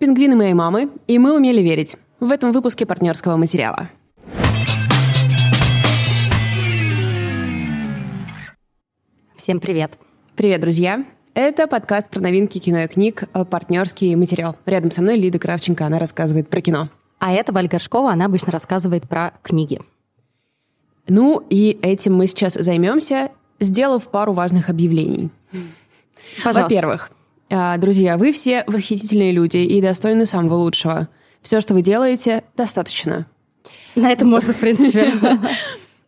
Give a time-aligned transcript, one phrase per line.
[0.00, 3.90] «Пингвины моей мамы» и «Мы умели верить» в этом выпуске партнерского материала.
[9.36, 9.98] Всем привет.
[10.36, 11.04] Привет, друзья.
[11.34, 14.56] Это подкаст про новинки кино и книг «Партнерский материал».
[14.64, 16.88] Рядом со мной Лида Кравченко, она рассказывает про кино.
[17.18, 19.82] А это Валь Горшкова, она обычно рассказывает про книги.
[21.08, 25.28] Ну и этим мы сейчас займемся, сделав пару важных объявлений.
[26.42, 26.62] Пожалуйста.
[26.62, 27.10] Во-первых,
[27.50, 31.08] друзья, вы все восхитительные люди и достойны самого лучшего.
[31.42, 33.26] Все, что вы делаете, достаточно.
[33.94, 35.12] На этом можно, в принципе.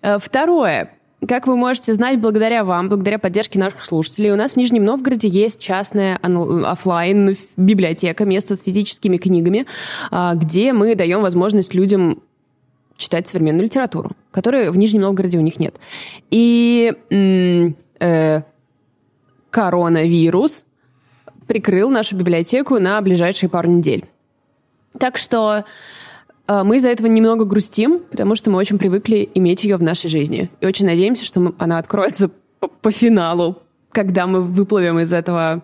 [0.04, 0.90] А, Второе.
[1.28, 5.28] Как вы можете знать, благодаря вам, благодаря поддержке наших слушателей, у нас в Нижнем Новгороде
[5.28, 9.66] есть частная оффлайн библиотека, место с физическими книгами,
[10.10, 12.20] а, где мы даем возможность людям
[12.96, 15.76] читать современную литературу, которой в Нижнем Новгороде у них нет.
[16.32, 16.92] И
[18.00, 18.42] э,
[19.50, 20.66] коронавирус
[21.46, 24.04] прикрыл нашу библиотеку на ближайшие пару недель.
[24.98, 25.64] Так что
[26.46, 30.10] э, мы из-за этого немного грустим, потому что мы очень привыкли иметь ее в нашей
[30.10, 30.50] жизни.
[30.60, 35.62] И очень надеемся, что она откроется по, по финалу, когда мы выплывем из этого...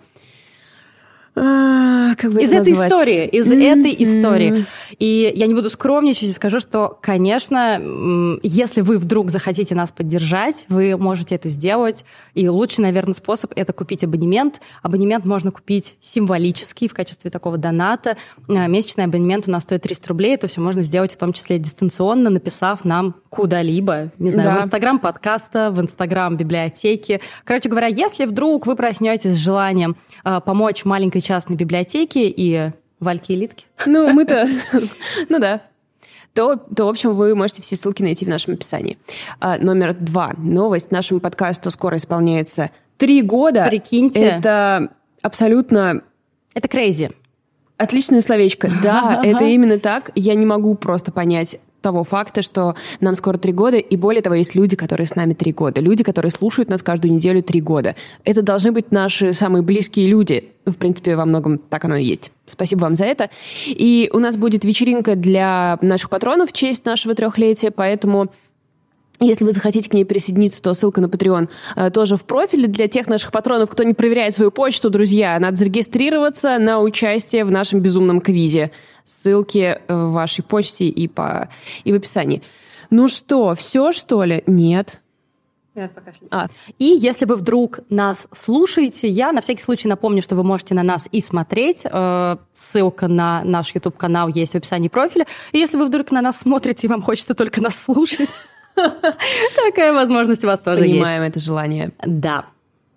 [1.40, 2.90] а, как бы Из это этой назвать?
[2.92, 4.64] истории, из этой истории.
[4.98, 7.80] И я не буду скромничать и скажу, что, конечно,
[8.42, 12.04] если вы вдруг захотите нас поддержать, вы можете это сделать.
[12.34, 14.60] И лучший, наверное, способ— это купить абонемент.
[14.82, 18.16] Абонемент можно купить символический в качестве такого доната.
[18.48, 20.34] А, Месячный абонемент у нас стоит 300 рублей.
[20.34, 24.10] Это все можно сделать в том числе дистанционно, написав нам куда-либо.
[24.18, 24.60] Не знаю, Да.
[24.62, 27.20] в Инстаграм подкаста, в Инстаграм библиотеки.
[27.44, 33.34] Короче говоря, если вдруг вы проснетесь с желанием а, помочь маленькой частной библиотеке и Вальке
[33.34, 34.48] и Литке, Ну, мы-то...
[35.28, 35.62] Ну да.
[36.32, 38.96] То, то, в общем, вы можете все ссылки найти в нашем описании.
[39.40, 40.32] А, номер два.
[40.38, 40.90] Новость.
[40.90, 43.66] Нашему подкасту скоро исполняется три года.
[43.68, 44.20] Прикиньте.
[44.20, 46.02] Это абсолютно
[46.54, 47.10] это крейзи.
[47.76, 48.70] отличное словечко.
[48.82, 50.10] Да, это именно так.
[50.14, 54.34] Я не могу просто понять того факта, что нам скоро три года, и более того,
[54.34, 57.94] есть люди, которые с нами три года, люди, которые слушают нас каждую неделю три года.
[58.24, 60.52] Это должны быть наши самые близкие люди.
[60.66, 62.30] В принципе, во многом так оно и есть.
[62.46, 63.30] Спасибо вам за это.
[63.66, 68.30] И у нас будет вечеринка для наших патронов в честь нашего трехлетия, поэтому
[69.20, 72.68] если вы захотите к ней присоединиться, то ссылка на Patreon э, тоже в профиле.
[72.68, 77.50] Для тех наших патронов, кто не проверяет свою почту, друзья, надо зарегистрироваться на участие в
[77.50, 78.70] нашем безумном квизе.
[79.04, 81.48] Ссылки э, в вашей почте и, по,
[81.84, 82.42] и в описании.
[82.90, 84.42] Ну что, все что ли?
[84.46, 85.00] Нет.
[86.30, 90.74] А, И если вы вдруг нас слушаете, я на всякий случай напомню, что вы можете
[90.74, 91.82] на нас и смотреть.
[91.84, 95.26] Э, Ссылка на наш YouTube-канал есть в описании профиля.
[95.52, 98.28] И если вы вдруг на нас смотрите, и вам хочется только нас слушать,
[99.66, 101.36] такая возможность у вас тоже понимаем есть.
[101.36, 101.92] это желание.
[102.04, 102.46] Да.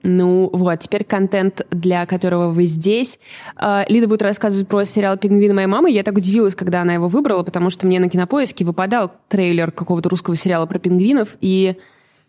[0.03, 3.19] Ну вот, теперь контент, для которого вы здесь.
[3.55, 5.91] А, Лида будет рассказывать про сериал «Пингвины моей мамы».
[5.91, 10.09] Я так удивилась, когда она его выбрала, потому что мне на кинопоиске выпадал трейлер какого-то
[10.09, 11.77] русского сериала про пингвинов, и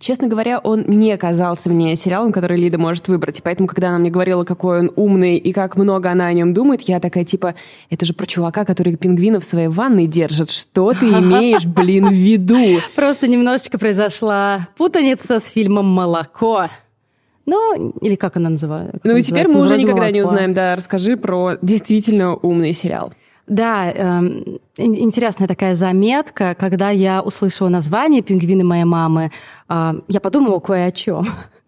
[0.03, 3.39] Честно говоря, он не казался мне сериалом, который Лида может выбрать.
[3.39, 6.53] И поэтому, когда она мне говорила, какой он умный и как много она о нем
[6.53, 7.55] думает, я такая, типа,
[7.89, 10.51] это же про чувака, который пингвинов в своей ванной держит.
[10.51, 12.81] Что ты имеешь, блин, в виду?
[12.97, 16.69] Просто немножечко произошла путаница с фильмом «Молоко».
[17.47, 18.99] Ну, или как она называется?
[19.05, 20.53] Ну и теперь мы уже никогда не узнаем.
[20.53, 23.13] Да, расскажи про действительно умный сериал.
[23.47, 26.55] Да, ин- интересная такая заметка.
[26.59, 29.31] Когда я услышала название «Пингвины моей мамы»,
[29.69, 31.27] а, я подумала кое о чем.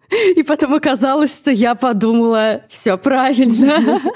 [0.35, 3.99] И потом оказалось, что я подумала, все правильно.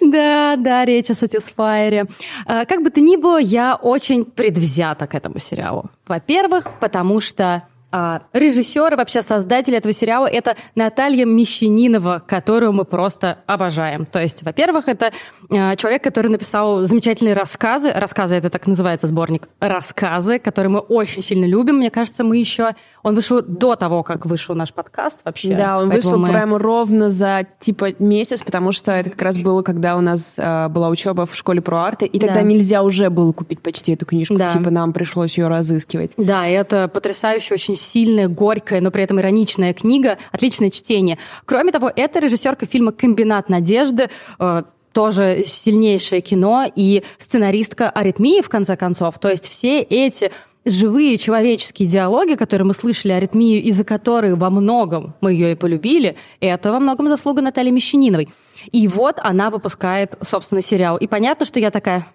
[0.00, 2.08] Да, да, речь о Satisfyer.
[2.46, 5.90] А, Как бы то ни было, я очень предвзята к этому сериалу.
[6.06, 13.38] Во-первых, потому что а, режиссер вообще создатель этого сериала это Наталья Мещанинова, которую мы просто
[13.46, 14.04] обожаем.
[14.04, 15.12] То есть, во-первых, это
[15.50, 17.90] а, человек, который написал замечательные рассказы.
[17.90, 21.76] Рассказы это так называется сборник рассказы, которые мы очень сильно любим.
[21.76, 22.74] Мне кажется, мы еще
[23.08, 25.54] он вышел до того, как вышел наш подкаст вообще.
[25.54, 29.38] Да, он Поэтому вышел мы- прямо ровно за типа месяц, потому что это как раз
[29.38, 32.42] было, когда у нас э, была учеба в школе про арты, и тогда Да.
[32.42, 34.48] нельзя уже было купить почти эту книжку, Да.
[34.48, 36.12] типа нам пришлось ее разыскивать.
[36.16, 41.18] Да, и это потрясающая, очень сильная, горькая, но при этом ироничная книга, отличное чтение.
[41.44, 44.62] Кроме того, это режиссерка фильма «Комбинат надежды», э,
[44.92, 49.18] тоже сильнейшее кино, и сценаристка «Аритмии», в конце концов.
[49.18, 50.32] То есть все эти
[50.64, 55.54] живые человеческие диалоги, которые мы слышали аритмию, и за которые во многом мы ее и
[55.54, 58.28] полюбили, это во многом заслуга Натальи Мещаниновой.
[58.72, 60.96] И вот она выпускает собственный сериал.
[60.96, 62.06] И понятно, что я такая,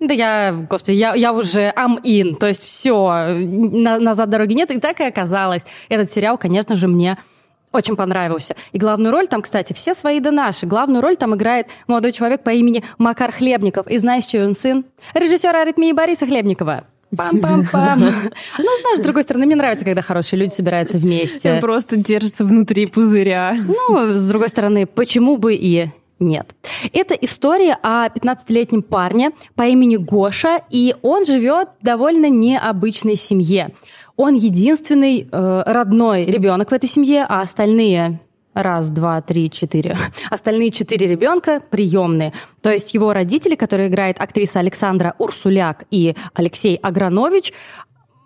[0.00, 4.70] да я, господи, я, я уже am in, то есть все, назад дороги нет.
[4.70, 5.64] И так и оказалось.
[5.88, 7.18] Этот сериал, конечно же, мне
[7.72, 8.56] очень понравился.
[8.72, 10.66] И главную роль там, кстати, все свои да наши.
[10.66, 13.86] Главную роль там играет молодой человек по имени Макар Хлебников.
[13.88, 14.84] И знаешь, чей он сын?
[15.14, 16.84] Режиссера аритмии Бориса Хлебникова.
[17.16, 18.00] Пам-пам-пам.
[18.58, 21.58] Ну, знаешь, с другой стороны, мне нравится, когда хорошие люди собираются вместе.
[21.60, 23.56] Просто держится внутри пузыря.
[23.66, 26.54] Ну, с другой стороны, почему бы и нет.
[26.92, 33.72] Это история о 15-летнем парне по имени Гоша, и он живет в довольно необычной семье.
[34.16, 38.20] Он единственный э, родной ребенок в этой семье, а остальные
[38.56, 39.96] раз, два, три, четыре.
[40.30, 42.32] Остальные четыре ребенка приемные.
[42.62, 47.52] То есть его родители, которые играет актриса Александра Урсуляк и Алексей Агранович,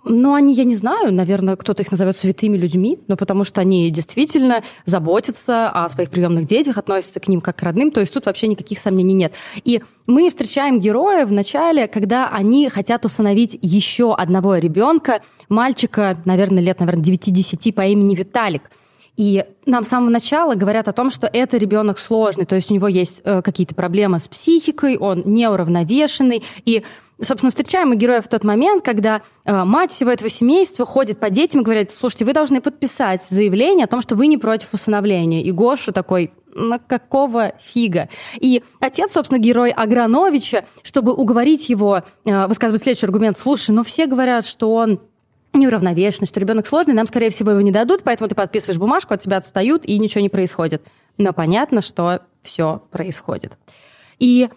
[0.05, 3.91] ну, они, я не знаю, наверное, кто-то их назовет святыми людьми, но потому что они
[3.91, 8.25] действительно заботятся о своих приемных детях, относятся к ним как к родным, то есть тут
[8.25, 9.35] вообще никаких сомнений нет.
[9.65, 16.63] И мы встречаем героя в начале, когда они хотят усыновить еще одного ребенка, мальчика, наверное,
[16.63, 18.71] лет, наверное, 9-10 по имени Виталик.
[19.21, 22.75] И нам с самого начала говорят о том, что это ребенок сложный, то есть у
[22.75, 26.85] него есть э, какие-то проблемы с психикой, он неуравновешенный, и
[27.21, 31.29] собственно, встречаем мы героя в тот момент, когда э, мать всего этого семейства ходит по
[31.29, 35.43] детям и говорит, слушайте, вы должны подписать заявление о том, что вы не против усыновления.
[35.43, 38.09] И Гоша такой, на какого фига?
[38.41, 44.07] И отец, собственно, герой Аграновича, чтобы уговорить его, э, высказывать следующий аргумент, слушай, ну все
[44.07, 45.01] говорят, что он
[45.53, 49.23] неуравновешенный, что ребенок сложный, нам, скорее всего, его не дадут, поэтому ты подписываешь бумажку, от
[49.23, 50.83] тебя отстают, и ничего не происходит.
[51.19, 53.59] Но понятно, что все происходит.
[54.19, 54.49] И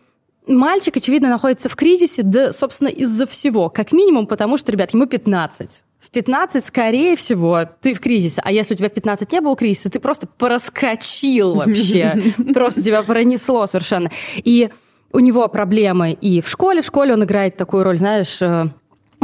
[0.47, 3.69] Мальчик, очевидно, находится в кризисе, да, собственно, из-за всего.
[3.69, 5.83] Как минимум, потому что, ребят, ему 15.
[5.99, 8.41] В 15, скорее всего, ты в кризисе.
[8.43, 12.33] А если у тебя в 15 не было кризиса, ты просто проскочил вообще.
[12.53, 14.11] Просто тебя пронесло совершенно.
[14.35, 14.69] И
[15.13, 16.81] у него проблемы и в школе.
[16.81, 18.65] В школе он играет такую роль, знаешь, э,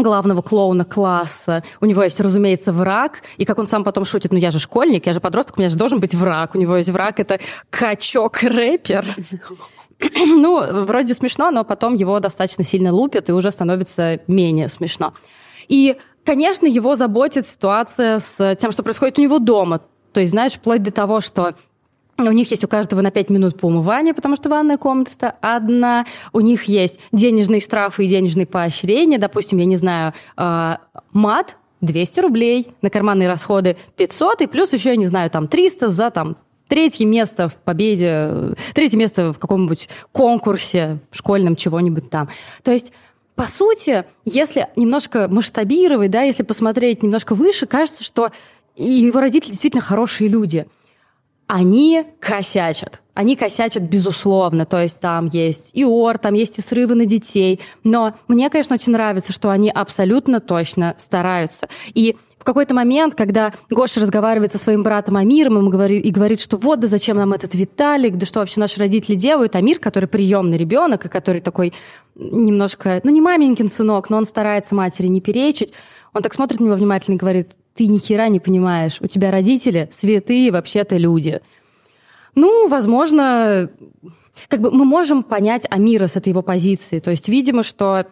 [0.03, 1.63] главного клоуна класса.
[1.81, 3.21] У него есть, разумеется, враг.
[3.37, 5.69] И как он сам потом шутит, ну я же школьник, я же подросток, у меня
[5.69, 6.55] же должен быть враг.
[6.55, 9.05] У него есть враг, это качок-рэпер.
[10.25, 15.13] ну, вроде смешно, но потом его достаточно сильно лупят, и уже становится менее смешно.
[15.67, 19.81] И, конечно, его заботит ситуация с тем, что происходит у него дома.
[20.13, 21.53] То есть, знаешь, вплоть до того, что
[22.27, 26.05] у них есть у каждого на 5 минут по умыванию, потому что ванная комната одна.
[26.33, 29.17] У них есть денежные штрафы и денежные поощрения.
[29.17, 30.79] Допустим, я не знаю, а,
[31.13, 35.89] мат 200 рублей, на карманные расходы 500, и плюс еще, я не знаю, там 300
[35.89, 36.37] за там
[36.67, 42.29] третье место в победе, третье место в каком-нибудь конкурсе школьном чего-нибудь там.
[42.63, 42.93] То есть
[43.35, 48.31] по сути, если немножко масштабировать, да, если посмотреть немножко выше, кажется, что
[48.75, 50.67] его родители действительно хорошие люди.
[51.51, 53.01] Они косячат.
[53.15, 54.67] Они косячат, безусловно.
[54.67, 57.59] То есть там есть и ор, там есть и срывы на детей.
[57.83, 61.67] Но мне, конечно, очень нравится, что они абсолютно точно стараются.
[61.95, 66.39] И в какой-то момент, когда Гоша разговаривает со своим братом Амиром и говорит, и говорит,
[66.39, 70.07] что вот, да зачем нам этот Виталик, да что вообще наши родители делают, Амир, который
[70.07, 71.73] приемный ребенок, и который такой
[72.13, 75.73] немножко, ну не маменькин сынок, но он старается матери не перечить,
[76.13, 79.31] он так смотрит на него внимательно и говорит, ты ни хера не понимаешь, у тебя
[79.31, 81.41] родители святые вообще-то люди.
[82.35, 83.69] Ну, возможно,
[84.47, 86.99] как бы мы можем понять Амира с этой его позиции.
[86.99, 88.05] То есть, видимо, что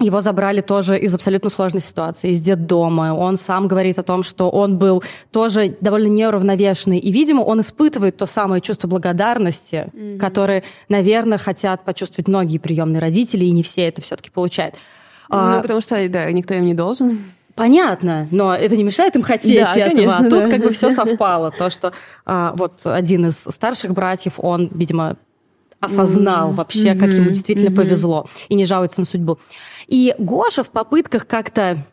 [0.00, 3.14] его забрали тоже из абсолютно сложной ситуации, из детдома.
[3.14, 5.02] Он сам говорит о том, что он был
[5.32, 6.98] тоже довольно неуравновешенный.
[6.98, 10.18] И, видимо, он испытывает то самое чувство благодарности, mm-hmm.
[10.18, 14.76] которое, наверное, хотят почувствовать многие приемные родители, и не все это все-таки получают.
[15.28, 17.18] Ну, а, потому что, да, никто им не должен.
[17.58, 19.94] Понятно, но это не мешает им хотеть да, этого.
[19.94, 20.50] Конечно, тут да.
[20.50, 21.50] как бы все совпало.
[21.50, 21.92] То, что
[22.24, 25.16] а, вот один из старших братьев, он, видимо,
[25.80, 26.54] осознал mm-hmm.
[26.54, 27.76] вообще, как ему действительно mm-hmm.
[27.76, 29.38] повезло, и не жалуется на судьбу.
[29.88, 31.84] И Гоша в попытках как-то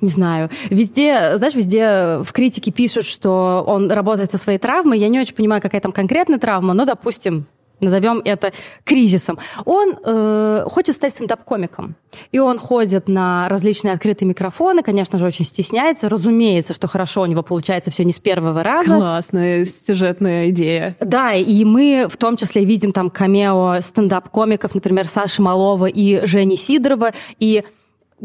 [0.00, 4.98] не знаю, везде, знаешь, везде в критике пишут, что он работает со своей травмой.
[4.98, 7.46] Я не очень понимаю, какая там конкретная травма, но, допустим,
[7.82, 8.52] назовем это
[8.84, 9.38] кризисом.
[9.64, 11.94] Он э, хочет стать стендап-комиком.
[12.30, 16.08] И он ходит на различные открытые микрофоны, конечно же, очень стесняется.
[16.08, 18.96] Разумеется, что хорошо у него получается все не с первого раза.
[18.96, 20.96] Классная сюжетная идея.
[21.00, 26.56] Да, и мы в том числе видим там камео стендап-комиков, например, Саши Малова и Жени
[26.56, 27.12] Сидорова.
[27.38, 27.64] И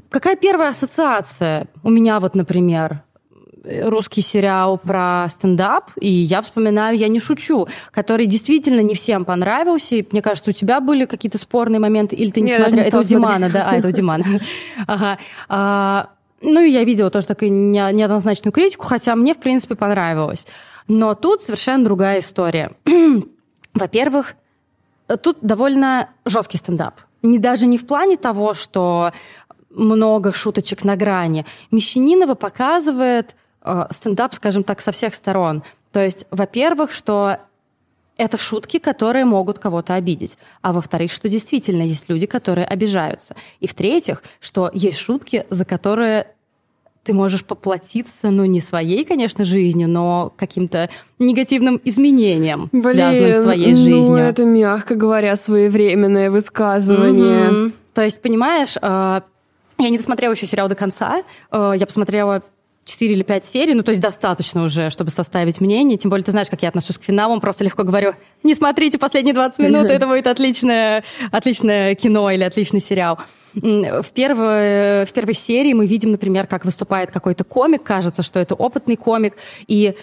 [0.09, 3.03] какая первая ассоциация у меня вот, например?
[3.83, 9.95] Русский сериал про стендап, и я вспоминаю «Я не шучу», который действительно не всем понравился.
[9.95, 12.51] И мне кажется, у тебя были какие-то спорные моменты, или ты не?
[12.51, 13.69] Не это у Димана, да?
[13.69, 14.23] А, это у Димана.
[14.87, 15.17] Ага.
[15.49, 16.09] А,
[16.41, 20.45] ну, и я видела тоже такую неоднозначную критику, хотя мне, в принципе, понравилось.
[20.87, 22.71] Но тут совершенно другая история.
[23.73, 24.35] Во-первых,
[25.21, 27.01] тут довольно жесткий стендап.
[27.23, 29.11] Не даже не в плане того, что
[29.69, 31.45] много шуточек на грани.
[31.71, 33.35] Мещанинова показывает
[33.91, 35.63] стендап, скажем так, со всех сторон.
[35.91, 37.37] То есть, во-первых, что
[38.17, 40.37] это шутки, которые могут кого-то обидеть.
[40.61, 43.35] А во-вторых, что действительно есть люди, которые обижаются.
[43.59, 46.27] И в-третьих, что есть шутки, за которые
[47.03, 53.37] ты можешь поплатиться, ну, не своей, конечно, жизнью, но каким-то негативным изменением, Блин, связанным с
[53.37, 54.09] твоей ну, жизнью.
[54.09, 57.49] Ну, это, мягко говоря, своевременное высказывание.
[57.49, 57.71] Mm-hmm.
[57.93, 59.21] То есть, понимаешь, э,
[59.79, 61.23] я не досмотрела еще сериал до конца.
[61.49, 62.43] Э, я посмотрела
[62.87, 65.97] 4 или 5 серий, ну, то есть достаточно уже, чтобы составить мнение.
[65.97, 68.13] Тем более, ты знаешь, как я отношусь к финалам, просто легко говорю,
[68.43, 73.19] не смотрите последние 20 минут, это будет отличное, отличное кино или отличный сериал.
[73.53, 78.53] В первой, в первой серии мы видим, например, как выступает какой-то комик, кажется, что это
[78.55, 79.33] опытный комик,
[79.67, 79.95] и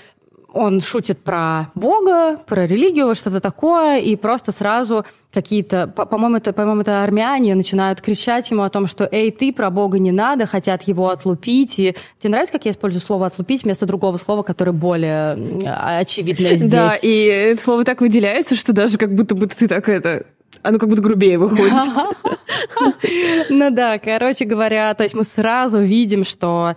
[0.54, 6.82] он шутит про Бога, про религию, что-то такое, и просто сразу какие-то, по-моему, это, по-моему,
[6.82, 10.84] это армяне начинают кричать ему о том, что «Эй, ты, про Бога не надо», хотят
[10.84, 11.78] его отлупить.
[11.80, 15.32] И тебе нравится, как я использую слово «отлупить» вместо другого слова, которое более
[15.66, 16.70] очевидное здесь?
[16.70, 20.24] Да, и это слово так выделяется, что даже как будто бы ты так это
[20.62, 21.72] оно как будто грубее выходит.
[23.50, 26.76] Ну да, короче говоря, то есть мы сразу видим, что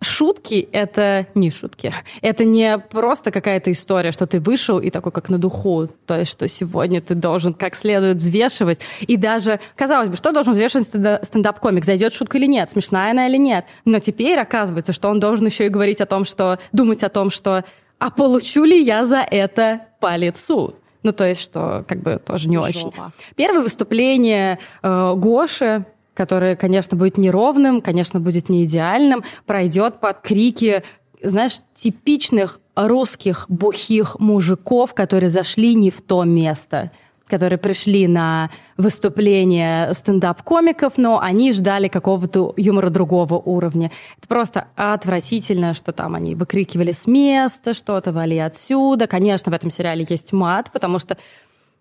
[0.00, 1.92] Шутки— это не шутки.
[2.22, 5.88] Это не просто какая-то история, что ты вышел и такой, как на духу.
[6.06, 8.80] То есть, что сегодня ты должен как следует взвешивать.
[9.00, 11.84] И даже, казалось бы, что должен взвешивать стендап-комик?
[11.84, 12.70] Зайдет шутка или нет?
[12.70, 13.66] Смешная она или нет?
[13.84, 16.60] Но теперь оказывается, что он должен еще и говорить о том, что...
[16.70, 17.64] Думать о том, что
[17.98, 22.48] «А получу ли я за это по лицу?» Ну, то есть, что как бы тоже
[22.48, 22.66] не Жопа.
[22.68, 22.92] очень.
[23.36, 25.86] Первое выступление э, Гоши
[26.18, 30.82] которое, конечно, будет неровным, конечно, будет не идеальным, пройдет под крики,
[31.22, 36.90] знаешь, типичных русских бухих мужиков, которые зашли не в то место
[37.28, 38.48] которые пришли на
[38.78, 43.92] выступление стендап-комиков, но они ждали какого-то юмора другого уровня.
[44.16, 49.06] Это просто отвратительно, что там они выкрикивали с места, что-то вали отсюда.
[49.06, 51.18] Конечно, в этом сериале есть мат, потому что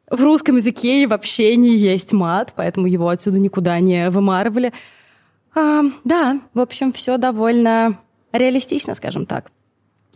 [0.09, 4.73] в русском языке и вообще не есть мат, поэтому его отсюда никуда не вымарывали.
[5.53, 7.99] А, да, в общем, все довольно
[8.31, 9.51] реалистично, скажем так.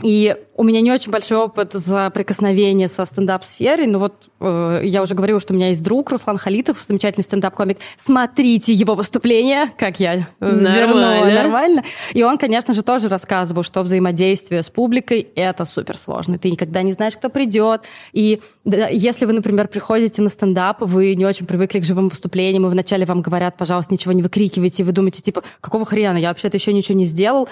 [0.03, 5.01] И у меня не очень большой опыт за прикосновение со стендап-сферой, но вот э, я
[5.01, 7.79] уже говорила, что у меня есть друг Руслан Халитов, замечательный стендап-комик.
[7.97, 10.75] Смотрите его выступление, как я э, нормально.
[10.75, 11.83] вернула нормально.
[12.13, 16.37] И он, конечно же, тоже рассказывал, что взаимодействие с публикой— это суперсложно.
[16.37, 17.81] Ты никогда не знаешь, кто придет.
[18.13, 22.65] И да, если вы, например, приходите на стендап, вы не очень привыкли к живым выступлениям,
[22.65, 26.29] и вначале вам говорят, пожалуйста, ничего не выкрикивайте, и вы думаете, типа, какого хрена, я
[26.29, 27.47] вообще-то еще ничего не сделал,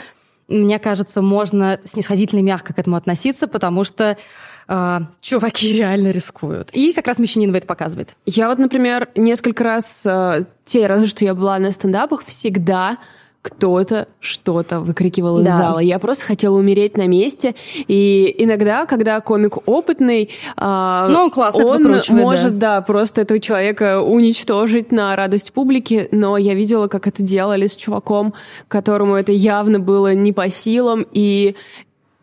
[0.50, 4.18] мне кажется, можно снисходительно и мягко к этому относиться, потому что
[4.68, 6.70] э, чуваки реально рискуют.
[6.74, 8.10] И как раз Мещанинова это показывает.
[8.26, 12.98] Я вот, например, несколько раз, э, те разы, что я была на стендапах, всегда
[13.42, 15.58] кто-то что-то выкрикивал из да.
[15.58, 15.80] зала.
[15.80, 17.56] Я просто хотела умереть на месте.
[17.88, 22.76] И иногда, когда комик опытный, э, ну, классно он может, да.
[22.76, 26.10] да, просто этого человека уничтожить на радость публики.
[26.12, 28.34] Но я видела, как это делали с чуваком,
[28.68, 31.06] которому это явно было не по силам.
[31.12, 31.56] И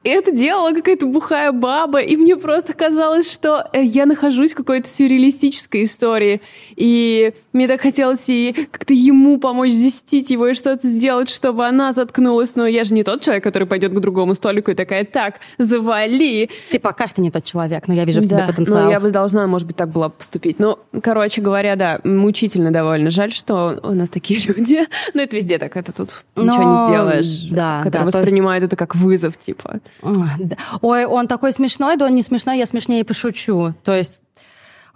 [0.08, 4.88] это делала какая-то бухая баба, и мне просто казалось, что э, я нахожусь в какой-то
[4.88, 6.40] сюрреалистической истории,
[6.76, 11.92] и мне так хотелось и как-то ему помочь застить его и что-то сделать, чтобы она
[11.92, 15.40] заткнулась, но я же не тот человек, который пойдет к другому столику и такая, так,
[15.58, 16.50] завали.
[16.70, 18.84] Ты пока что не тот человек, но я вижу в да, тебе потенциал.
[18.84, 20.58] Ну, я бы должна, может быть, так была поступить.
[20.58, 23.10] Ну, короче говоря, да, мучительно довольно.
[23.10, 24.86] Жаль, что у нас такие люди.
[25.14, 26.44] Но это везде так, это тут но...
[26.44, 27.48] ничего не сделаешь.
[27.50, 28.72] Да, которые да, воспринимают есть...
[28.72, 29.80] это как вызов, типа.
[30.02, 33.74] Ой, он такой смешной, да он не смешной, я смешнее пошучу.
[33.84, 34.22] То есть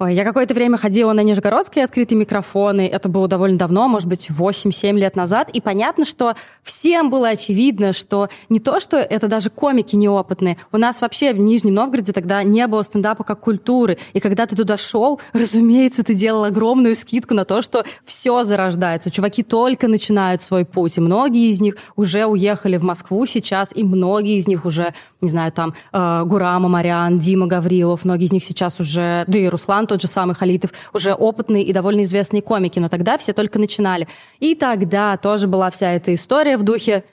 [0.03, 2.89] Ой, я какое-то время ходила на Нижегородские открытые микрофоны.
[2.89, 5.51] Это было довольно давно, может быть, 8-7 лет назад.
[5.53, 10.57] И понятно, что всем было очевидно, что не то, что это даже комики неопытные.
[10.73, 13.99] У нас вообще в Нижнем Новгороде тогда не было стендапа как культуры.
[14.15, 19.11] И когда ты туда шел, разумеется, ты делал огромную скидку на то, что все зарождается.
[19.11, 20.97] Чуваки только начинают свой путь.
[20.97, 25.29] И многие из них уже уехали в Москву сейчас, и многие из них уже, не
[25.29, 29.90] знаю, там, э, Гурама Марян, Дима Гаврилов, многие из них сейчас уже, да и Руслан
[29.91, 34.07] тот же самый Халитов, уже опытные и довольно известные комики, но тогда все только начинали.
[34.39, 37.05] И тогда тоже была вся эта история в духе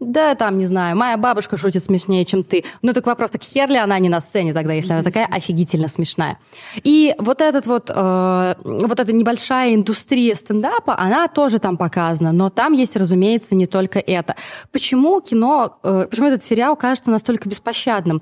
[0.00, 2.64] да, там, не знаю, моя бабушка шутит смешнее, чем ты.
[2.82, 5.88] Ну, так вопрос, так хер ли она не на сцене тогда, если она такая офигительно
[5.88, 6.38] смешная?
[6.82, 12.50] И вот этот вот, э, вот эта небольшая индустрия стендапа, она тоже там показана, но
[12.50, 14.34] там есть, разумеется, не только это.
[14.72, 18.20] Почему кино, э, почему этот сериал кажется настолько беспощадным?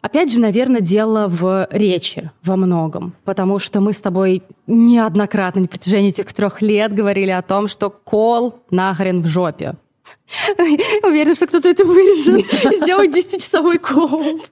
[0.00, 5.68] Опять же, наверное, дело в речи во многом, потому что мы с тобой неоднократно на
[5.68, 9.74] протяжении этих трех лет говорили о том, что кол нахрен в жопе.
[11.02, 12.46] Уверена, что кто-то это вырежет.
[12.82, 14.42] Сделать 10-часовой коуп.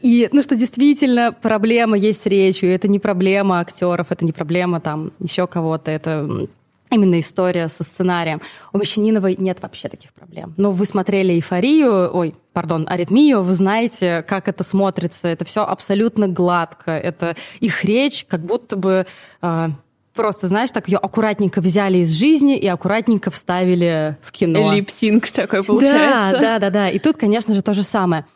[0.00, 2.70] И, ну что, действительно, проблема есть с речью.
[2.70, 5.90] Это не проблема актеров, это не проблема там еще кого-то.
[5.90, 6.48] Это
[6.96, 8.42] именно история со сценарием.
[8.72, 10.54] У Мещаниновой нет вообще таких проблем.
[10.56, 15.28] Но вы смотрели «Эйфорию», ой, пардон, «Аритмию», вы знаете, как это смотрится.
[15.28, 16.90] Это все абсолютно гладко.
[16.90, 19.06] Это их речь как будто бы
[19.40, 19.70] а,
[20.14, 24.74] просто, знаешь, так ее аккуратненько взяли из жизни и аккуратненько вставили в кино.
[24.74, 26.38] Lip sync такой получается.
[26.40, 26.90] Да, да, да, да.
[26.90, 28.26] И тут, конечно же, то же самое.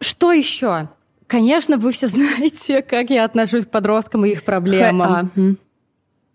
[0.00, 0.88] Что еще?
[1.26, 5.08] Конечно, вы все знаете, как я отношусь к подросткам и их проблемам.
[5.12, 5.54] Х- а.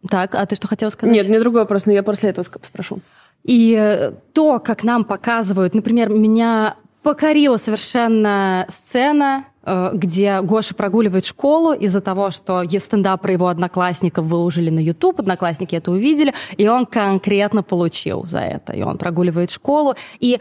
[0.08, 1.13] Так, а ты что хотела сказать?
[1.13, 3.00] Нет, мне другой вопрос, но я после этого спрошу.
[3.44, 11.25] И э, то, как нам показывают, например, меня покорила совершенно сцена, э, где Гоша прогуливает
[11.25, 16.68] школу из-за того, что стендап про его одноклассников выложили на YouTube, одноклассники это увидели, и
[16.68, 18.74] он конкретно получил за это.
[18.74, 19.96] И он прогуливает школу.
[20.20, 20.39] И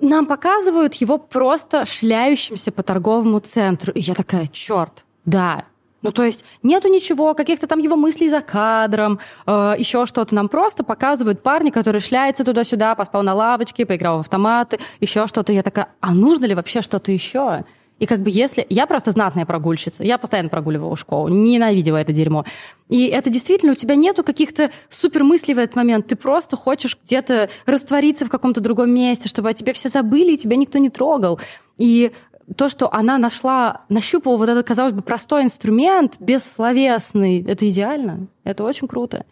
[0.00, 3.92] нам показывают его просто шляющимся по торговому центру.
[3.92, 5.64] И я такая, черт, да,
[6.02, 10.34] ну, то есть нету ничего, каких-то там его мыслей за кадром, э, еще что-то.
[10.34, 15.52] Нам просто показывают парня, который шляется туда-сюда, поспал на лавочке, поиграл в автоматы, еще что-то.
[15.52, 17.64] Я такая, а нужно ли вообще что-то еще?
[18.02, 18.66] И как бы если...
[18.68, 20.02] Я просто знатная прогульщица.
[20.02, 22.44] Я постоянно прогуливала школу, ненавидела это дерьмо.
[22.88, 26.08] И это действительно, у тебя нету каких-то супер мыслей в этот момент.
[26.08, 30.36] Ты просто хочешь где-то раствориться в каком-то другом месте, чтобы о тебе все забыли, и
[30.36, 31.38] тебя никто не трогал.
[31.78, 32.10] И
[32.56, 38.26] то, что она нашла, нащупала вот этот, казалось бы, простой инструмент, бессловесный, это идеально.
[38.44, 39.24] Это очень круто.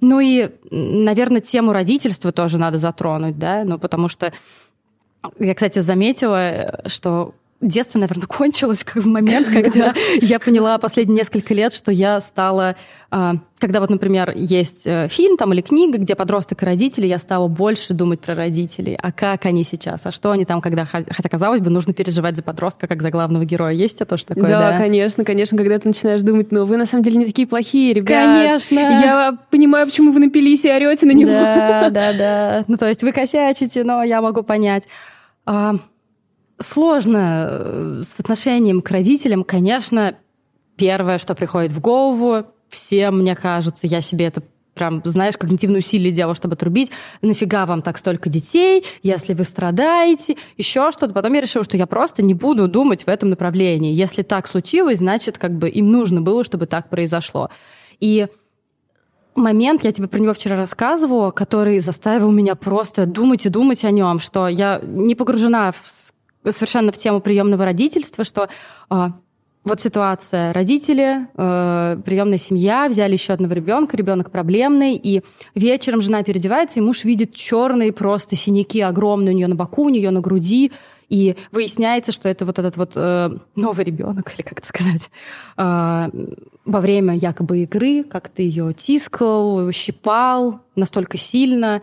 [0.00, 4.32] Ну и, наверное, тему родительства тоже надо затронуть, да, ну потому что
[5.38, 11.54] я, кстати, заметила, что детство, наверное, кончилось как в момент, когда я поняла последние несколько
[11.54, 12.76] лет, что я стала...
[13.10, 17.18] А, когда вот, например, есть э, фильм там или книга, где подросток и родители, я
[17.18, 18.98] стала больше думать про родителей.
[19.00, 20.04] А как они сейчас?
[20.04, 20.84] А что они там, когда...
[20.84, 23.72] Хотя, казалось бы, нужно переживать за подростка, как за главного героя.
[23.72, 24.72] Есть это тоже такое, да?
[24.72, 25.56] Да, конечно, конечно.
[25.56, 28.08] Когда ты начинаешь думать, ну, вы на самом деле не такие плохие, ребят.
[28.08, 28.78] Конечно.
[28.78, 31.30] Я понимаю, почему вы напились и орете на него.
[31.30, 32.64] Да, да, да.
[32.66, 34.88] Ну, то есть вы косячите, но я могу понять.
[36.60, 40.16] Сложно э, с отношением к родителям, конечно,
[40.76, 44.42] первое, что приходит в голову, всем, мне кажется, я себе это
[44.74, 46.90] прям, знаешь, когнитивные усилия делала, чтобы отрубить.
[47.22, 51.14] Нафига вам так столько детей, если вы страдаете, еще что-то.
[51.14, 53.94] Потом я решила, что я просто не буду думать в этом направлении.
[53.94, 57.50] Если так случилось, значит, как бы им нужно было, чтобы так произошло.
[58.00, 58.26] И
[59.34, 63.90] момент, я тебе про него вчера рассказывала, который заставил меня просто думать и думать о
[63.90, 66.03] нем, что я не погружена в
[66.50, 68.48] совершенно в тему приемного родительства, что
[68.88, 69.12] а,
[69.64, 70.52] вот ситуация.
[70.52, 75.22] Родители, э, приемная семья, взяли еще одного ребенка, ребенок проблемный, и
[75.54, 79.88] вечером жена переодевается, и муж видит черные просто синяки огромные у нее на боку, у
[79.88, 80.70] нее на груди,
[81.08, 85.10] и выясняется, что это вот этот вот э, новый ребенок, или как это сказать,
[85.56, 86.10] э,
[86.66, 91.80] во время якобы игры как-то ее тискал, щипал настолько сильно,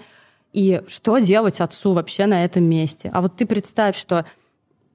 [0.53, 3.09] и что делать отцу вообще на этом месте?
[3.11, 4.25] А вот ты представь, что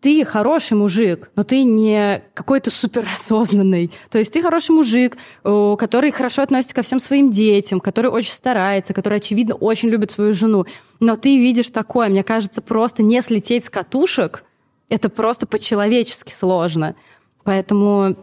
[0.07, 3.91] ты хороший мужик, но ты не какой-то суперосознанный.
[4.09, 8.95] То есть ты хороший мужик, который хорошо относится ко всем своим детям, который очень старается,
[8.95, 10.65] который, очевидно, очень любит свою жену.
[11.01, 14.45] Но ты видишь такое, мне кажется, просто не слететь с катушек,
[14.89, 16.95] это просто по-человечески сложно.
[17.43, 18.15] Поэтому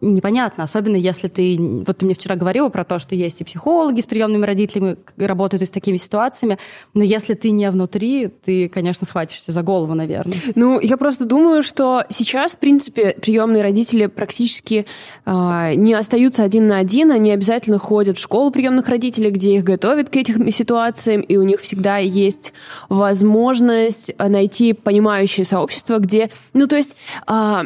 [0.00, 1.56] непонятно, особенно если ты...
[1.58, 5.62] Вот ты мне вчера говорила про то, что есть и психологи с приемными родителями, работают
[5.62, 6.58] и с такими ситуациями,
[6.94, 10.36] но если ты не внутри, ты, конечно, схватишься за голову, наверное.
[10.54, 14.86] Ну, я просто думаю, что сейчас, в принципе, приемные родители практически
[15.26, 19.64] э, не остаются один на один, они обязательно ходят в школу приемных родителей, где их
[19.64, 22.52] готовят к этим ситуациям, и у них всегда есть
[22.88, 26.30] возможность найти понимающее сообщество, где...
[26.52, 26.96] Ну, то есть...
[27.26, 27.64] Э,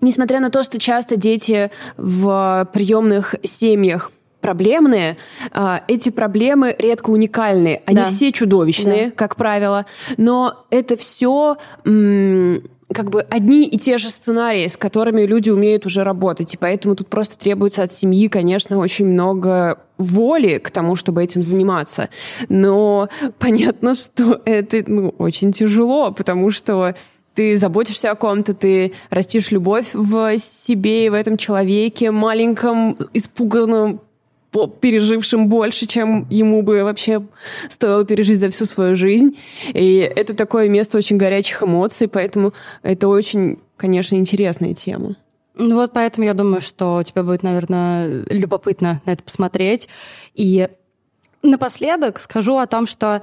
[0.00, 5.18] Несмотря на то, что часто дети в приемных семьях проблемные,
[5.52, 7.82] а, эти проблемы редко уникальные.
[7.86, 8.04] Они да.
[8.06, 9.12] все чудовищные, да.
[9.12, 9.86] как правило,
[10.16, 11.56] но это все
[12.92, 16.54] как бы одни и те же сценарии, с которыми люди умеют уже работать.
[16.54, 21.42] И поэтому тут просто требуется от семьи, конечно, очень много воли к тому, чтобы этим
[21.42, 22.08] заниматься.
[22.48, 23.08] Но
[23.38, 26.96] понятно, что это ну, очень тяжело, потому что
[27.34, 34.00] ты заботишься о ком-то, ты растишь любовь в себе и в этом человеке, маленьком, испуганном,
[34.80, 37.22] пережившим больше, чем ему бы вообще
[37.68, 39.38] стоило пережить за всю свою жизнь.
[39.72, 45.16] И это такое место очень горячих эмоций, поэтому это очень, конечно, интересная тема.
[45.54, 49.88] Ну вот поэтому я думаю, что тебе будет, наверное, любопытно на это посмотреть.
[50.34, 50.68] И
[51.42, 53.22] напоследок скажу о том, что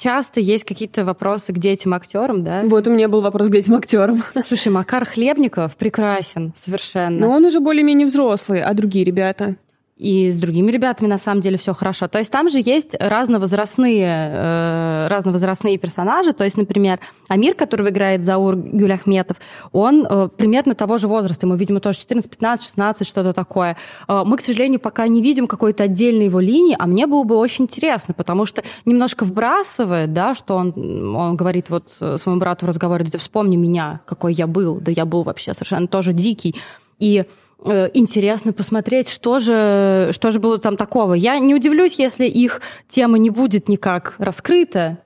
[0.00, 2.62] часто есть какие-то вопросы к детям актерам, да?
[2.64, 4.22] Вот у меня был вопрос к детям актерам.
[4.44, 7.20] Слушай, Макар Хлебников прекрасен совершенно.
[7.20, 9.56] Но он уже более-менее взрослый, а другие ребята?
[10.00, 12.08] И с другими ребятами на самом деле все хорошо.
[12.08, 16.32] То есть там же есть разновозрастные, э, разновозрастные персонажи.
[16.32, 19.36] То есть, например, Амир, которого играет Заур Гюляхметов,
[19.72, 21.44] он э, примерно того же возраста.
[21.44, 23.76] Ему, видимо, тоже 14, 15, 16, что-то такое.
[24.08, 27.36] Э, мы, к сожалению, пока не видим какой-то отдельной его линии, а мне было бы
[27.36, 32.68] очень интересно, потому что немножко вбрасывает, да, что он, он говорит вот своему брату в
[32.70, 36.54] разговоре, да ты вспомни меня, какой я был, да я был вообще совершенно тоже дикий.
[36.98, 37.24] И
[37.64, 41.14] интересно посмотреть, что же, что же было там такого.
[41.14, 44.98] Я не удивлюсь, если их тема не будет никак раскрыта,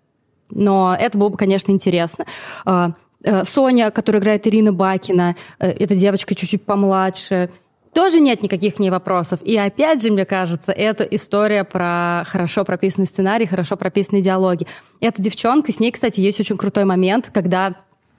[0.50, 2.26] но это было бы, конечно, интересно.
[2.64, 7.50] А, э, Соня, которая играет Ирина Бакина, э, эта девочка чуть-чуть помладше,
[7.92, 9.40] тоже нет никаких к ней вопросов.
[9.42, 14.66] И опять же, мне кажется, это история про хорошо прописанный сценарий, хорошо прописанные диалоги.
[15.00, 17.76] Эта девчонка, с ней, кстати, есть очень крутой момент, когда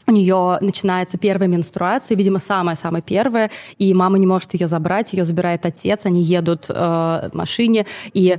[0.08, 5.26] у нее начинается первая менструация, видимо, самая-самая первая, и мама не может ее забрать, ее
[5.26, 8.38] забирает отец, они едут э, в машине, и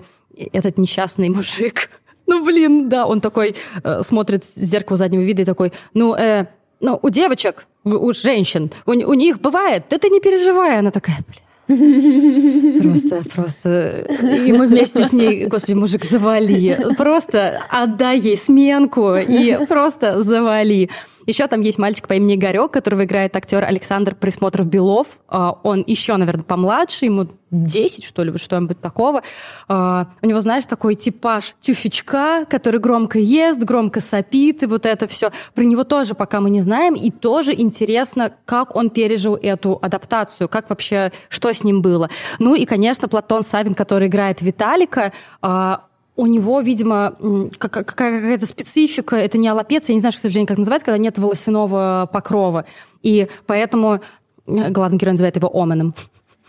[0.53, 1.91] этот несчастный мужик,
[2.27, 6.47] ну, блин, да, он такой э, смотрит в зеркало заднего вида и такой, ну, э,
[6.81, 11.19] ну, у девочек, у женщин, у, у них бывает, да ты не переживай, она такая,
[11.27, 14.07] блин, Просто, просто...
[14.23, 16.79] И мы вместе с ней, господи, мужик, завали.
[16.97, 20.91] Просто отдай ей сменку и просто завали.
[21.27, 25.19] Еще там есть мальчик по имени Игорек, которого играет актер Александр Присмотров Белов.
[25.29, 29.23] А, он еще, наверное, помладше, ему 10, что ли, что-нибудь такого.
[29.69, 35.09] А, у него, знаешь, такой типаж тюфячка, который громко ест, громко сопит, и вот это
[35.09, 35.33] все.
[35.55, 40.49] Про него тоже пока мы не знаем, и тоже интересно, как он пережил эту адаптацию,
[40.49, 42.09] как вообще, что с ним было.
[42.39, 45.13] Ну и, конечно, Платон Савин, который играет Виталика,
[45.43, 45.83] а,
[46.17, 47.17] у него, видимо,
[47.59, 52.09] какая-то специфика, это не аллопеция, я не знаю, к сожалению, как называть, когда нет волосяного
[52.11, 52.65] покрова.
[53.03, 54.01] И поэтому
[54.47, 55.95] э, главный герой называет его Оменом.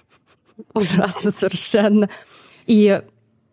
[0.74, 2.10] Ужасно совершенно.
[2.66, 3.02] И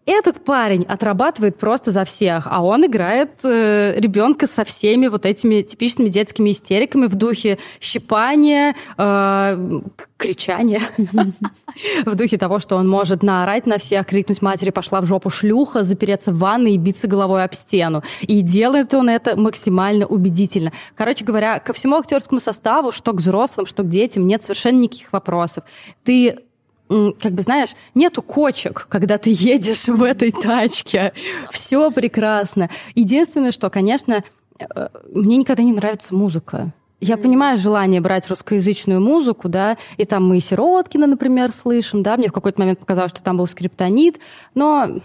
[0.06, 5.62] этот парень отрабатывает просто за всех, а он играет э, ребенка со всеми вот этими
[5.62, 9.80] типичными детскими истериками в духе щипания, э,
[10.18, 10.82] кричания,
[12.06, 15.84] в духе того, что он может наорать на всех, крикнуть матери «пошла в жопу шлюха»,
[15.84, 18.02] запереться в ванной и биться головой об стену.
[18.20, 20.72] И делает он это максимально убедительно.
[20.96, 25.12] Короче говоря, ко всему актерскому составу, что к взрослым, что к детям, нет совершенно никаких
[25.12, 25.64] вопросов.
[26.04, 26.43] Ты
[26.88, 31.12] как бы, знаешь, нету кочек, когда ты едешь в этой тачке.
[31.50, 32.70] Все прекрасно.
[32.94, 34.22] Единственное, что, конечно,
[34.58, 36.72] э, мне никогда не нравится музыка.
[37.00, 42.16] Я понимаю желание брать русскоязычную музыку, да, и там мы и Сироткина, например, слышим, да,
[42.16, 44.20] мне в какой-то момент показалось, что там был скриптонит,
[44.54, 45.00] но...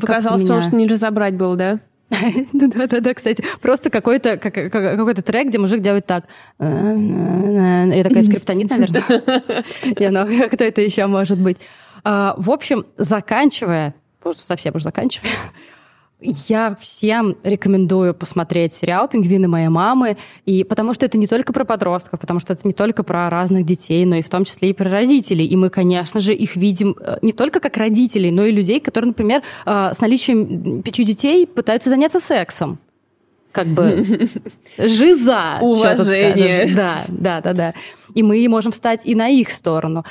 [0.00, 1.80] Показалось, потому что не разобрать был, да?
[2.52, 3.44] Да-да-да, кстати.
[3.60, 6.24] Просто какой-то какой то трек, где мужик делает так.
[6.58, 9.02] Я такая скриптонит, наверное.
[9.98, 11.58] Не, ну кто это еще может быть?
[12.02, 15.32] А, в общем, заканчивая, просто совсем уж заканчивая,
[16.20, 21.64] я всем рекомендую посмотреть сериал «Пингвины моей мамы», и потому что это не только про
[21.64, 24.72] подростков, потому что это не только про разных детей, но и в том числе и
[24.72, 25.46] про родителей.
[25.46, 29.08] И мы, конечно же, их видим э, не только как родителей, но и людей, которые,
[29.08, 32.78] например, э, с наличием пятью детей пытаются заняться сексом
[33.52, 34.04] как бы
[34.78, 35.58] жиза.
[35.60, 36.72] Уважение.
[36.74, 37.74] Да, да, да, да.
[38.14, 40.04] И мы можем встать и на их сторону.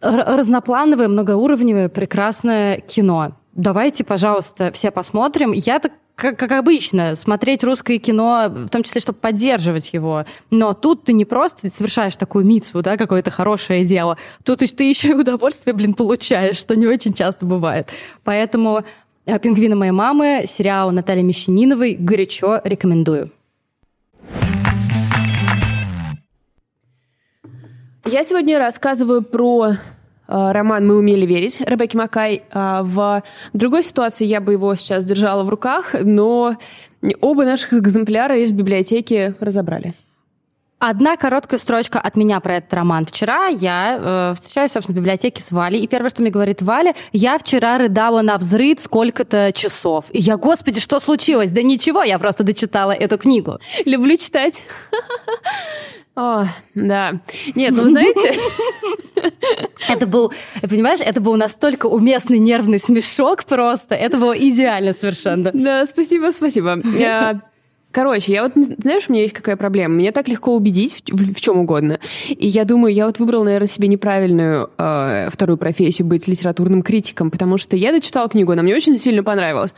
[0.00, 5.52] Разноплановое, многоуровневое, прекрасное кино давайте, пожалуйста, все посмотрим.
[5.52, 10.24] Я так как, как обычно, смотреть русское кино, в том числе, чтобы поддерживать его.
[10.50, 14.18] Но тут ты не просто совершаешь такую мицу, да, какое-то хорошее дело.
[14.44, 17.90] Тут ты еще и удовольствие, блин, получаешь, что не очень часто бывает.
[18.24, 18.84] Поэтому
[19.24, 23.32] э, «Пингвины моей мамы», сериал Натальи Мещаниновой горячо рекомендую.
[28.04, 29.76] Я сегодня рассказываю про
[30.32, 32.42] роман «Мы умели верить» Ребекки Макай.
[32.52, 36.56] А в другой ситуации я бы его сейчас держала в руках, но
[37.20, 39.94] оба наших экземпляра из библиотеки разобрали.
[40.84, 43.06] Одна короткая строчка от меня про этот роман.
[43.06, 46.96] Вчера я э, встречаюсь, собственно, в библиотеке с Валей, и первое, что мне говорит Валя,
[47.12, 50.06] я вчера рыдала на взрыв сколько-то часов.
[50.10, 51.52] И я, господи, что случилось?
[51.52, 53.60] Да ничего, я просто дочитала эту книгу.
[53.84, 54.64] Люблю читать.
[56.14, 56.44] О,
[56.74, 57.20] да.
[57.54, 58.38] Нет, ну знаете...
[59.88, 63.94] Это был, понимаешь, это был настолько уместный нервный смешок просто.
[63.94, 65.50] Это было идеально совершенно.
[65.52, 66.80] Да, спасибо, спасибо.
[67.92, 69.94] Короче, я вот, знаешь, у меня есть какая проблема.
[69.94, 72.00] Меня так легко убедить в, в, в чем угодно.
[72.28, 77.30] И я думаю, я вот выбрала, наверное, себе неправильную э, вторую профессию быть литературным критиком,
[77.30, 79.74] потому что я дочитала книгу, она мне очень сильно понравилась.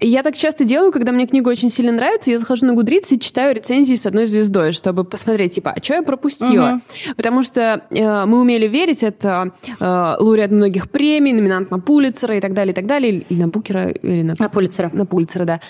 [0.00, 3.12] И я так часто делаю, когда мне книга очень сильно нравится, я захожу на Гудриц
[3.12, 6.74] и читаю рецензии с одной звездой, чтобы посмотреть, типа, а что я пропустила?
[6.74, 7.14] Угу.
[7.16, 12.40] Потому что э, мы умели верить, это э, лауреат многих премий, номинант на Пулицера и
[12.40, 14.34] так далее, и так далее, или на Букера, или на...
[14.36, 14.90] На Пулицера.
[14.92, 15.60] На Пулицера, да.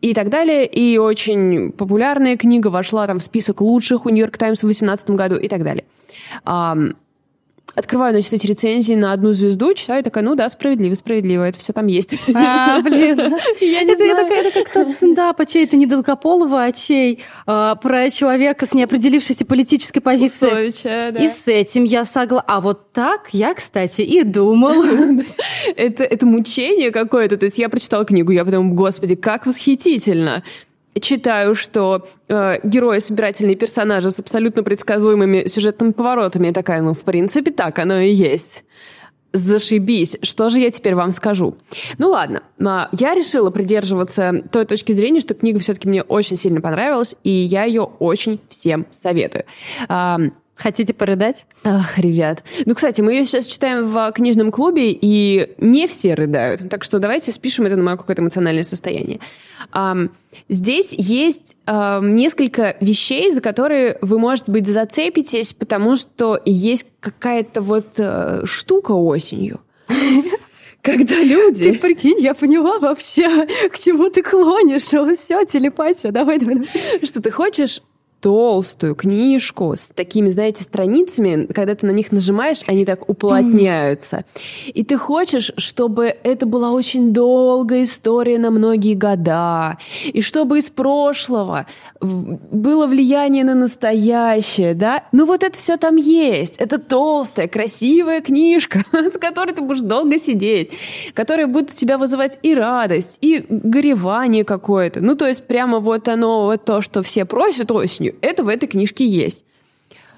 [0.00, 4.36] И так далее, и очень очень популярная книга, вошла там в список лучших у Нью-Йорк
[4.36, 5.84] Таймс в 2018 году и так далее.
[7.74, 11.74] Открываю, значит, эти рецензии на одну звезду, читаю, такая, ну да, справедливо, справедливо, это все
[11.74, 12.16] там есть.
[12.34, 13.18] А, блин.
[13.60, 14.26] Я не это, знаю.
[14.26, 18.64] Это, это как тот стендап, а чей это не Долгополова, а чей а, про человека
[18.64, 20.70] с неопределившейся политической позицией.
[20.70, 21.22] Усовича, да.
[21.22, 22.46] И с этим я согласна.
[22.48, 24.82] А вот так я, кстати, и думал.
[25.76, 27.36] это, это мучение какое-то.
[27.36, 30.42] То есть я прочитала книгу, я подумала, господи, как восхитительно
[31.00, 36.48] читаю, что э, герои собирательные персонажи с абсолютно предсказуемыми сюжетными поворотами.
[36.48, 38.64] Я такая, ну, в принципе, так оно и есть.
[39.32, 40.16] Зашибись.
[40.22, 41.56] Что же я теперь вам скажу?
[41.98, 46.60] Ну ладно, а, я решила придерживаться той точки зрения, что книга все-таки мне очень сильно
[46.60, 49.44] понравилась, и я ее очень всем советую.
[50.56, 51.44] Хотите порыдать?
[51.64, 52.42] Ах, ребят.
[52.64, 56.70] Ну, кстати, мы ее сейчас читаем в книжном клубе, и не все рыдают.
[56.70, 59.20] Так что давайте спишем это на мое какое-то эмоциональное состояние.
[59.74, 60.10] Um,
[60.48, 67.60] здесь есть uh, несколько вещей, за которые вы, может быть, зацепитесь, потому что есть какая-то
[67.60, 69.60] вот uh, штука осенью.
[70.80, 71.72] Когда люди...
[71.72, 74.82] Ты прикинь, я поняла вообще, к чему ты клонишь.
[74.82, 76.62] Все, телепатия, давай, давай.
[77.02, 77.82] Что ты хочешь
[78.26, 84.16] толстую книжку с такими, знаете, страницами, когда ты на них нажимаешь, они так уплотняются.
[84.16, 84.70] Mm.
[84.72, 90.70] И ты хочешь, чтобы это была очень долгая история на многие года, и чтобы из
[90.70, 91.66] прошлого
[92.00, 95.04] было влияние на настоящее, да?
[95.12, 96.56] Ну вот это все там есть.
[96.56, 100.72] Это толстая, красивая книжка, с которой ты будешь долго сидеть,
[101.14, 105.00] которая будет у тебя вызывать и радость, и горевание какое-то.
[105.00, 108.15] Ну то есть прямо вот оно, вот то, что все просят осенью.
[108.20, 109.44] Это в этой книжке есть.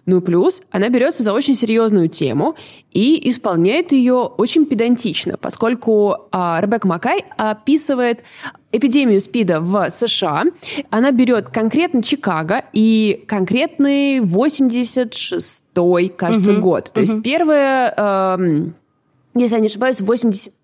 [0.08, 2.56] Ну, плюс она берется за очень серьезную тему
[2.92, 8.24] и исполняет ее очень педантично, поскольку а, Ребекка Макай описывает
[8.72, 10.44] эпидемию СПИДа в США.
[10.88, 16.90] Она берет конкретно Чикаго и конкретный 86-й, кажется, угу, год.
[16.94, 17.11] То угу.
[17.11, 18.70] есть первое, э,
[19.34, 20.54] если я не ошибаюсь, 80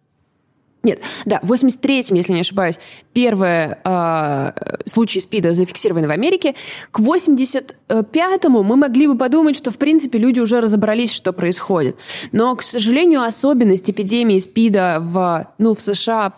[0.84, 2.78] нет, да, в 83-м, если не ошибаюсь,
[3.12, 4.52] первый э,
[4.86, 6.54] случай СПИДа зафиксирован в Америке.
[6.90, 11.96] К 85-му мы могли бы подумать, что, в принципе, люди уже разобрались, что происходит.
[12.32, 16.34] Но, к сожалению, особенность эпидемии СПИДа в, ну, в США,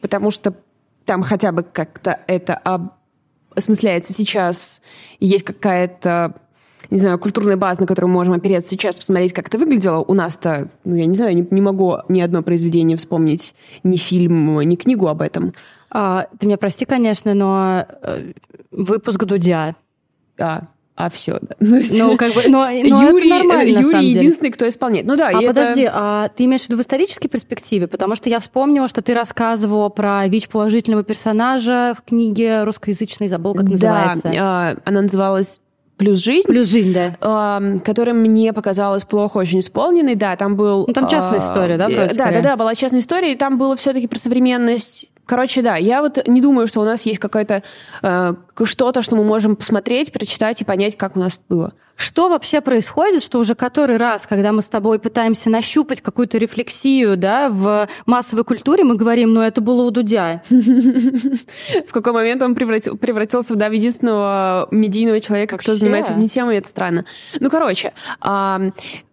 [0.00, 0.54] потому что
[1.04, 2.90] там хотя бы как-то это
[3.54, 4.80] осмысляется сейчас,
[5.18, 6.40] есть какая-то
[6.90, 9.98] не знаю, культурная база, на которую мы можем опереться сейчас, посмотреть, как это выглядело.
[9.98, 14.60] У нас-то, ну, я не знаю, не, не могу ни одно произведение вспомнить, ни фильм,
[14.60, 15.52] ни книгу об этом.
[15.90, 18.32] А, ты меня прости, конечно, но э,
[18.70, 19.76] выпуск Дудя.
[20.36, 20.68] Да
[21.00, 21.38] а все.
[21.40, 21.56] Да.
[21.60, 24.20] Ну, как бы, но, но Юрий, это нормально, Юрий на самом деле.
[24.20, 25.06] единственный, кто исполняет.
[25.06, 25.28] Ну да.
[25.28, 25.92] А подожди, это...
[25.94, 27.88] а ты имеешь в виду в исторической перспективе?
[27.88, 33.54] Потому что я вспомнила, что ты рассказывала про ВИЧ положительного персонажа в книге русскоязычной, забыл,
[33.54, 34.30] как называется.
[34.30, 35.60] Да, она называлась
[36.00, 36.48] плюс жизнь.
[36.48, 37.16] Плюс жизнь, да.
[37.20, 40.14] Э, которая мне показалась плохо очень исполненной.
[40.14, 40.86] Да, там был...
[40.88, 43.58] Ну, там частная э, история, да, вроде Да, да, да, была частная история, и там
[43.58, 45.10] было все-таки про современность.
[45.30, 47.62] Короче, да, я вот не думаю, что у нас есть какое-то
[48.02, 51.72] э, что-то, что мы можем посмотреть, прочитать и понять, как у нас было.
[51.94, 57.16] Что вообще происходит, что уже который раз, когда мы с тобой пытаемся нащупать какую-то рефлексию
[57.16, 60.42] да, в массовой культуре, мы говорим, ну это было у Дудя.
[60.50, 67.04] В какой момент он превратился в единственного медийного человека, кто занимается этими темами, это странно.
[67.38, 67.92] Ну, короче,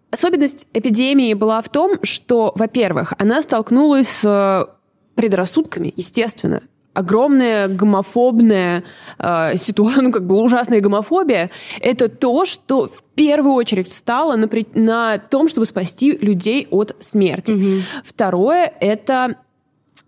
[0.10, 4.69] Особенность эпидемии была в том, что, во-первых, она столкнулась с
[5.17, 6.62] предрассудками, естественно
[6.93, 8.84] огромная гомофобная
[9.19, 14.49] э, ситуация, ну, как бы ужасная гомофобия, это то, что в первую очередь встало на,
[14.73, 17.51] на том, чтобы спасти людей от смерти.
[17.51, 17.82] Mm-hmm.
[18.03, 19.36] Второе— это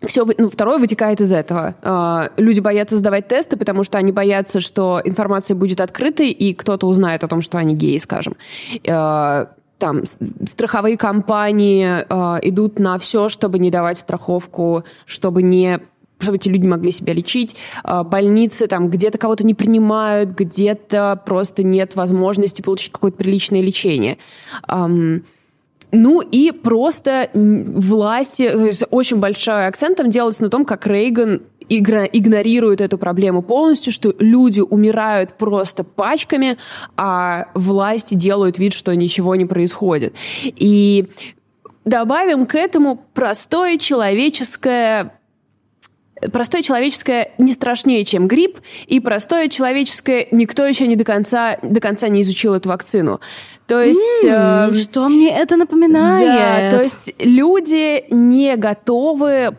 [0.03, 1.75] все, ну, второе вытекает из этого.
[1.83, 6.87] Э, люди боятся сдавать тесты, потому что они боятся, что информация будет открытой, и кто-то
[6.87, 8.35] узнает о том, что они геи, скажем.
[8.83, 9.45] Э,
[9.79, 10.03] там
[10.45, 15.79] страховые компании э, идут на все, чтобы не давать страховку, чтобы не
[16.21, 17.55] чтобы эти люди могли себя лечить.
[17.81, 24.17] А, больницы там где-то кого-то не принимают, где-то просто нет возможности получить какое-то приличное лечение.
[25.91, 32.97] Ну и просто власти, очень большой акцент там делается на том, как Рейган игнорирует эту
[32.97, 36.58] проблему полностью, что люди умирают просто пачками,
[36.97, 40.13] а власти делают вид, что ничего не происходит.
[40.43, 41.08] И
[41.86, 45.18] добавим к этому простое человеческое
[46.32, 51.79] простое человеческое не страшнее, чем грипп, и простое человеческое никто еще не до конца, до
[51.79, 53.19] конца не изучил эту вакцину.
[53.67, 54.25] То есть...
[54.25, 56.71] Mm, э, что мне это напоминает?
[56.71, 59.55] Да, то есть люди не готовы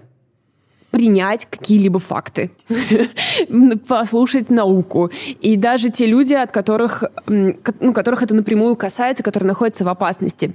[0.90, 2.50] принять какие-либо факты,
[3.88, 5.10] послушать науку.
[5.40, 10.54] И даже те люди, от которых, ну, которых это напрямую касается, которые находятся в опасности.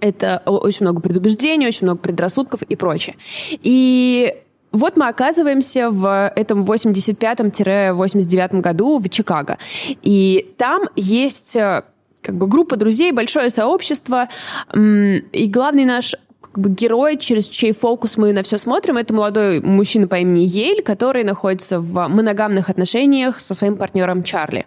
[0.00, 3.16] Это очень много предубеждений, очень много предрассудков и прочее.
[3.50, 4.32] И
[4.72, 9.58] вот мы оказываемся в этом 85-89 году в Чикаго.
[10.02, 11.82] И там есть э,
[12.22, 14.28] как бы группа друзей, большое сообщество.
[14.74, 19.60] И главный наш как бы герой, через чей фокус мы на все смотрим, это молодой
[19.60, 24.66] мужчина по имени Ель, который находится в моногамных отношениях со своим партнером Чарли.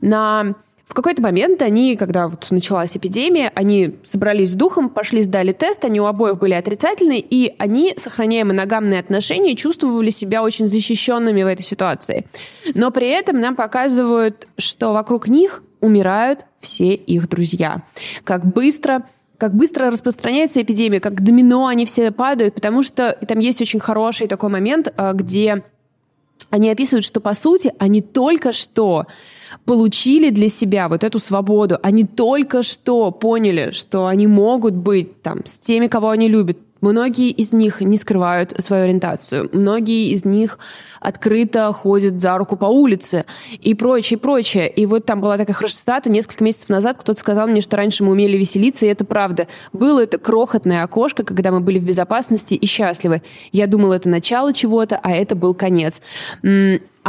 [0.00, 0.54] На
[0.88, 5.84] в какой-то момент они, когда вот началась эпидемия, они собрались с духом, пошли, сдали тест,
[5.84, 11.46] они у обоих были отрицательные, и они, сохраняя моногамные отношения, чувствовали себя очень защищенными в
[11.46, 12.26] этой ситуации.
[12.74, 17.82] Но при этом нам показывают, что вокруг них умирают все их друзья.
[18.24, 19.04] Как быстро
[19.36, 24.26] как быстро распространяется эпидемия, как домино они все падают, потому что там есть очень хороший
[24.26, 25.62] такой момент, а, где
[26.50, 29.06] они описывают, что по сути они только что
[29.64, 35.44] получили для себя вот эту свободу, они только что поняли, что они могут быть там
[35.44, 39.50] с теми, кого они любят, Многие из них не скрывают свою ориентацию.
[39.52, 40.58] Многие из них
[41.00, 43.24] открыто ходят за руку по улице
[43.60, 44.68] и прочее, прочее.
[44.68, 46.10] И вот там была такая хорошая стата.
[46.10, 49.48] Несколько месяцев назад кто-то сказал мне, что раньше мы умели веселиться, и это правда.
[49.72, 53.22] Было это крохотное окошко, когда мы были в безопасности и счастливы.
[53.50, 56.00] Я думала, это начало чего-то, а это был конец.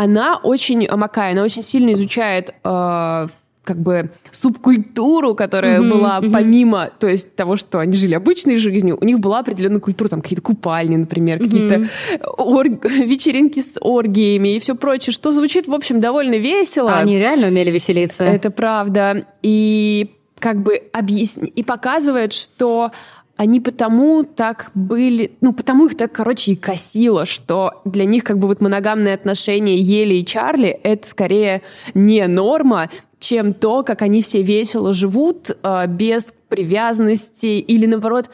[0.01, 3.27] Она очень, Амакай, она очень сильно изучает э,
[3.65, 6.31] как бы субкультуру, которая mm-hmm, была mm-hmm.
[6.31, 10.21] помимо, то есть того, что они жили обычной жизнью, у них была определенная культура, там
[10.21, 11.43] какие-то купальни, например, mm-hmm.
[11.43, 11.89] какие-то
[12.37, 12.85] орг...
[12.89, 16.93] вечеринки с оргиями и все прочее, что звучит, в общем, довольно весело.
[16.93, 18.23] А они реально умели веселиться.
[18.23, 19.25] Это правда.
[19.41, 21.49] И как бы объясни...
[21.49, 22.91] и показывает, что
[23.39, 28.37] они потому так были, ну, потому их так, короче, и косило, что для них как
[28.37, 31.61] бы вот моногамные отношения Ели и Чарли— это скорее
[31.93, 38.29] не норма, чем то, как они все весело живут, э, без привязанности или, наоборот,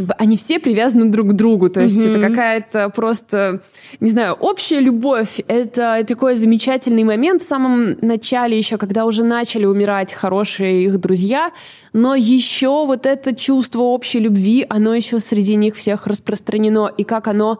[0.00, 1.68] как бы они все привязаны друг к другу.
[1.68, 2.10] То есть mm-hmm.
[2.10, 3.60] это какая-то просто,
[4.00, 5.40] не знаю, общая любовь.
[5.46, 11.52] Это такой замечательный момент в самом начале еще, когда уже начали умирать хорошие их друзья,
[11.92, 16.90] но еще вот это чувство общей любви, оно еще среди них всех распространено.
[16.96, 17.58] И как оно,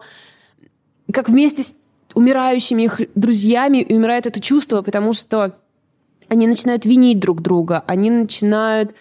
[1.13, 1.75] как вместе с
[2.15, 5.57] умирающими их друзьями умирает это чувство, потому что
[6.27, 8.95] они начинают винить друг друга, они начинают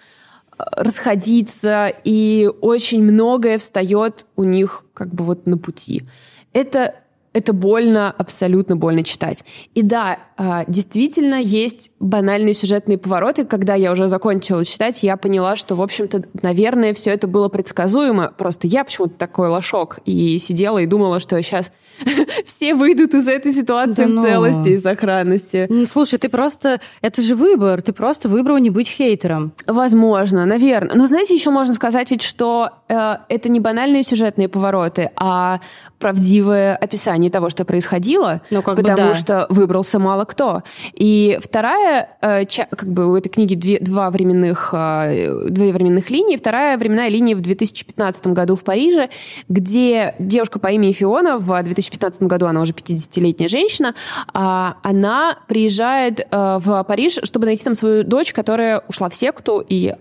[0.72, 6.04] расходиться, и очень многое встает у них как бы вот на пути.
[6.52, 6.94] Это
[7.32, 9.44] это больно, абсолютно больно читать.
[9.74, 13.44] И да, а, действительно есть банальные сюжетные повороты.
[13.44, 18.32] Когда я уже закончила читать, я поняла, что, в общем-то, наверное, все это было предсказуемо.
[18.36, 21.72] Просто я почему-то такой лошок и сидела и думала, что сейчас
[22.44, 24.22] все выйдут из этой ситуации да в ну.
[24.22, 25.68] целости и сохранности.
[25.86, 26.80] Слушай, ты просто...
[27.00, 27.82] Это же выбор.
[27.82, 29.52] Ты просто выбрал не быть хейтером.
[29.66, 30.96] Возможно, наверное.
[30.96, 35.60] Но знаете, еще можно сказать ведь, что э, это не банальные сюжетные повороты, а
[36.00, 39.14] правдивое описание того, что происходило, ну, как потому бы да.
[39.14, 40.62] что выбрался мало кто.
[40.94, 46.36] И вторая, э, как бы у этой книги две, два временных, э, две временных линии.
[46.36, 49.10] Вторая временная линия в 2015 году в Париже,
[49.48, 53.94] где девушка по имени Фиона в 2015 году, она уже 50-летняя женщина,
[54.32, 59.64] а, она приезжает э, в Париж, чтобы найти там свою дочь, которая ушла в секту
[59.66, 59.94] и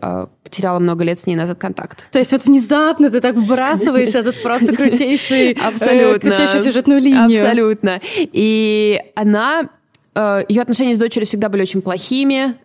[0.49, 2.09] потеряла много лет с ней назад контакт.
[2.11, 5.55] То есть вот внезапно ты так вбрасываешь этот просто крутейший
[5.91, 6.29] Абсолютно.
[6.29, 7.41] крутейшую сюжетную линию.
[7.41, 8.01] Абсолютно.
[8.17, 9.69] И она...
[10.15, 12.55] Э, Ее отношения с дочерью всегда были очень плохими.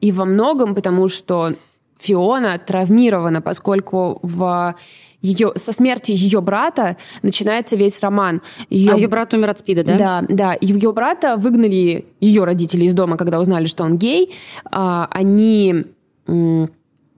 [0.00, 1.54] И во многом потому, что
[1.98, 4.74] Фиона травмирована, поскольку в
[5.22, 8.42] ее, со смерти ее брата начинается весь роман.
[8.68, 9.96] Ее, а ее брат умер от спида, да?
[9.96, 10.56] Да, да.
[10.60, 14.34] Ее брата выгнали ее родители из дома, когда узнали, что он гей.
[14.70, 15.86] А, они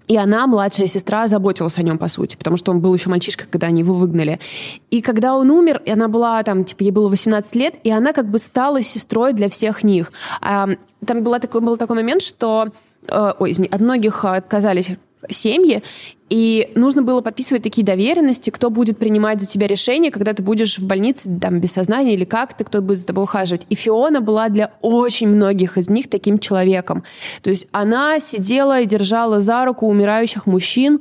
[0.09, 3.49] и она, младшая сестра, заботилась о нем, по сути, потому что он был еще мальчишкой,
[3.51, 4.41] когда они его выгнали.
[4.91, 8.13] И когда он умер, и она была там, типа, ей было 18 лет, и она
[8.13, 10.13] как бы стала сестрой для всех них.
[10.41, 10.69] А,
[11.05, 12.69] там была такой, был такой момент, что
[13.09, 14.91] э, ой, извини, от многих отказались
[15.29, 15.83] семьи,
[16.29, 20.79] и нужно было подписывать такие доверенности, кто будет принимать за тебя решение, когда ты будешь
[20.79, 23.67] в больнице там, без сознания или как-то, кто будет за тобой ухаживать.
[23.71, 27.05] И Фиона была для очень многих из них таким человеком.
[27.43, 31.01] То есть она сидела и держала за руку умирающих мужчин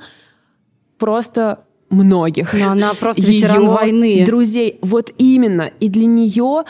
[0.99, 2.53] просто многих.
[2.53, 4.24] Но она просто ветеран войны.
[4.26, 4.78] Друзей.
[4.82, 5.72] Вот именно.
[5.80, 6.63] И для нее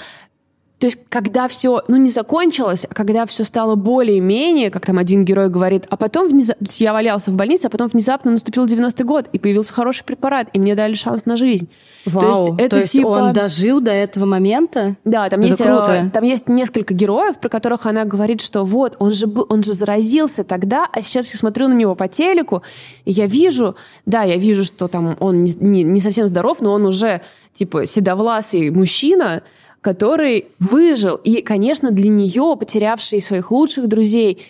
[0.80, 5.24] то есть, когда все, ну, не закончилось, а когда все стало более-менее, как там один
[5.24, 9.30] герой говорит, а потом внезапно, я валялся в больнице, а потом внезапно наступил 90-й год,
[9.32, 11.70] и появился хороший препарат, и мне дали шанс на жизнь.
[12.06, 13.08] Вау, то есть, это то есть типа...
[13.08, 14.98] он дожил до этого момента?
[15.06, 15.92] Да, там есть, круто.
[15.92, 19.64] Э, там есть несколько героев, про которых она говорит, что вот, он же, был, он
[19.64, 22.64] же заразился тогда, а сейчас я смотрю на него по телеку,
[23.06, 26.74] и я вижу, да, я вижу, что там он не, не, не совсем здоров, но
[26.74, 27.22] он уже,
[27.54, 29.42] типа, седовласый мужчина,
[29.86, 31.16] который выжил.
[31.18, 34.44] И, конечно, для нее, потерявшей своих лучших друзей,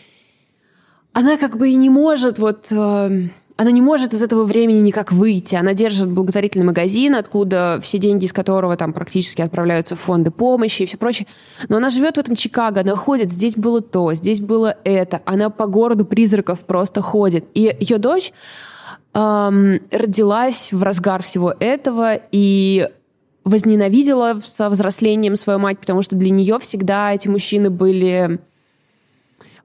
[1.12, 2.72] она как бы и не может вот...
[2.72, 3.28] Э,
[3.58, 5.56] она не может из этого времени никак выйти.
[5.56, 10.84] Она держит благотворительный магазин, откуда все деньги из которого там практически отправляются в фонды помощи
[10.84, 11.28] и все прочее.
[11.68, 15.22] Но она живет в этом Чикаго, она ходит, здесь было то, здесь было это.
[15.26, 17.46] Она по городу призраков просто ходит.
[17.54, 18.32] И ее дочь
[19.14, 22.90] эм, родилась в разгар всего этого, и
[23.46, 28.40] возненавидела со взрослением свою мать, потому что для нее всегда эти мужчины были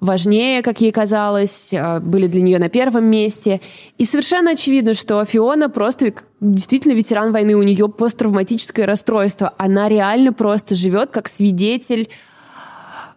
[0.00, 3.60] важнее, как ей казалось, а, были для нее на первом месте.
[3.98, 9.54] И совершенно очевидно, что Фиона просто действительно ветеран войны, у нее посттравматическое расстройство.
[9.58, 12.08] Она реально просто живет как свидетель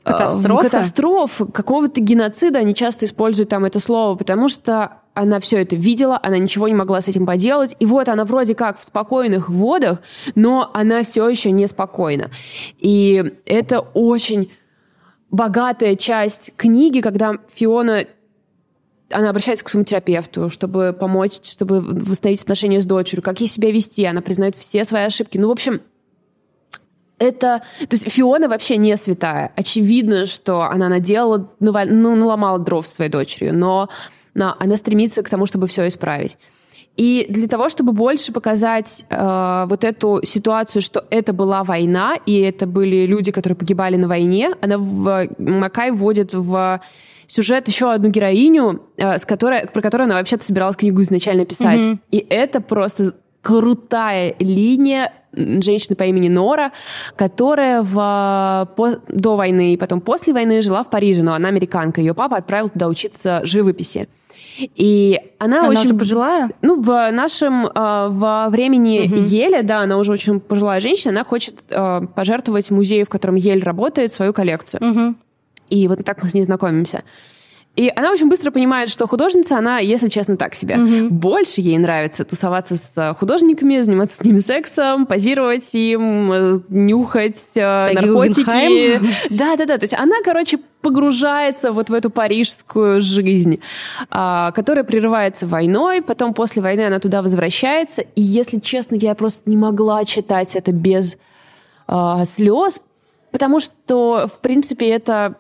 [0.04, 0.70] Катастрофы?
[0.70, 6.20] Катастроф, какого-то геноцида, они часто используют там это слово, потому что она все это видела,
[6.22, 10.01] она ничего не могла с этим поделать, и вот она вроде как в спокойных водах,
[10.36, 12.32] но она все еще неспокойна.
[12.80, 14.51] И это очень
[15.32, 18.06] богатая часть книги, когда Фиона
[19.12, 23.72] она обращается к своему терапевту, чтобы помочь, чтобы восстановить отношения с дочерью, как ей себя
[23.72, 25.38] вести, она признает все свои ошибки.
[25.38, 25.82] Ну, в общем,
[27.24, 27.63] это...
[27.80, 29.51] То есть Фиона вообще не святая.
[29.55, 33.89] Очевидно, что она наделала, ну, наломала дров своей дочерью, но,
[34.34, 36.38] но она стремится к тому, чтобы все исправить.
[36.95, 42.39] И для того, чтобы больше показать э, вот эту ситуацию, что это была война, и
[42.41, 46.82] это были люди, которые погибали на войне, она в Макай вводит в
[47.26, 51.84] сюжет еще одну героиню, э, с которой, про которую она вообще-то собиралась книгу изначально писать.
[51.84, 51.99] Mm-hmm.
[52.11, 56.71] И это просто крутая линия женщины по имени Нора,
[57.15, 62.01] которая в, по, до войны и потом после войны жила в Париже, но она американка.
[62.01, 64.07] Ее папа отправил туда учиться живописи.
[64.57, 65.86] И она, она очень...
[65.86, 66.51] уже пожилая?
[66.61, 67.69] Ну, в нашем, э,
[68.09, 69.15] во времени угу.
[69.15, 73.63] Еле, да, она уже очень пожилая женщина, она хочет э, пожертвовать музею, в котором Ель
[73.63, 74.91] работает, свою коллекцию.
[74.91, 75.15] Угу.
[75.69, 77.03] И вот так мы с ней знакомимся.
[77.76, 80.78] И она очень быстро понимает, что художница, она, если честно, так себе.
[80.78, 81.09] Угу.
[81.09, 87.95] Больше ей нравится тусоваться с художниками, заниматься с ними сексом, позировать им, э, нюхать Пегги
[87.95, 89.01] наркотики.
[89.32, 93.59] Да-да-да, то есть она, короче, погружается вот в эту парижскую жизнь,
[94.11, 99.49] а, которая прерывается войной, потом после войны она туда возвращается, и, если честно, я просто
[99.49, 101.17] не могла читать это без
[101.88, 102.82] а, слез,
[103.32, 105.38] потому что, в принципе, это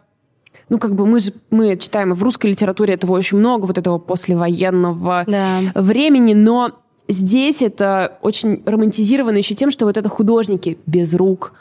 [0.69, 3.97] ну, как бы мы же мы читаем в русской литературе этого очень много, вот этого
[3.97, 5.59] послевоенного да.
[5.75, 6.71] времени, но
[7.07, 11.53] здесь это очень романтизировано еще тем, что вот это художники без рук,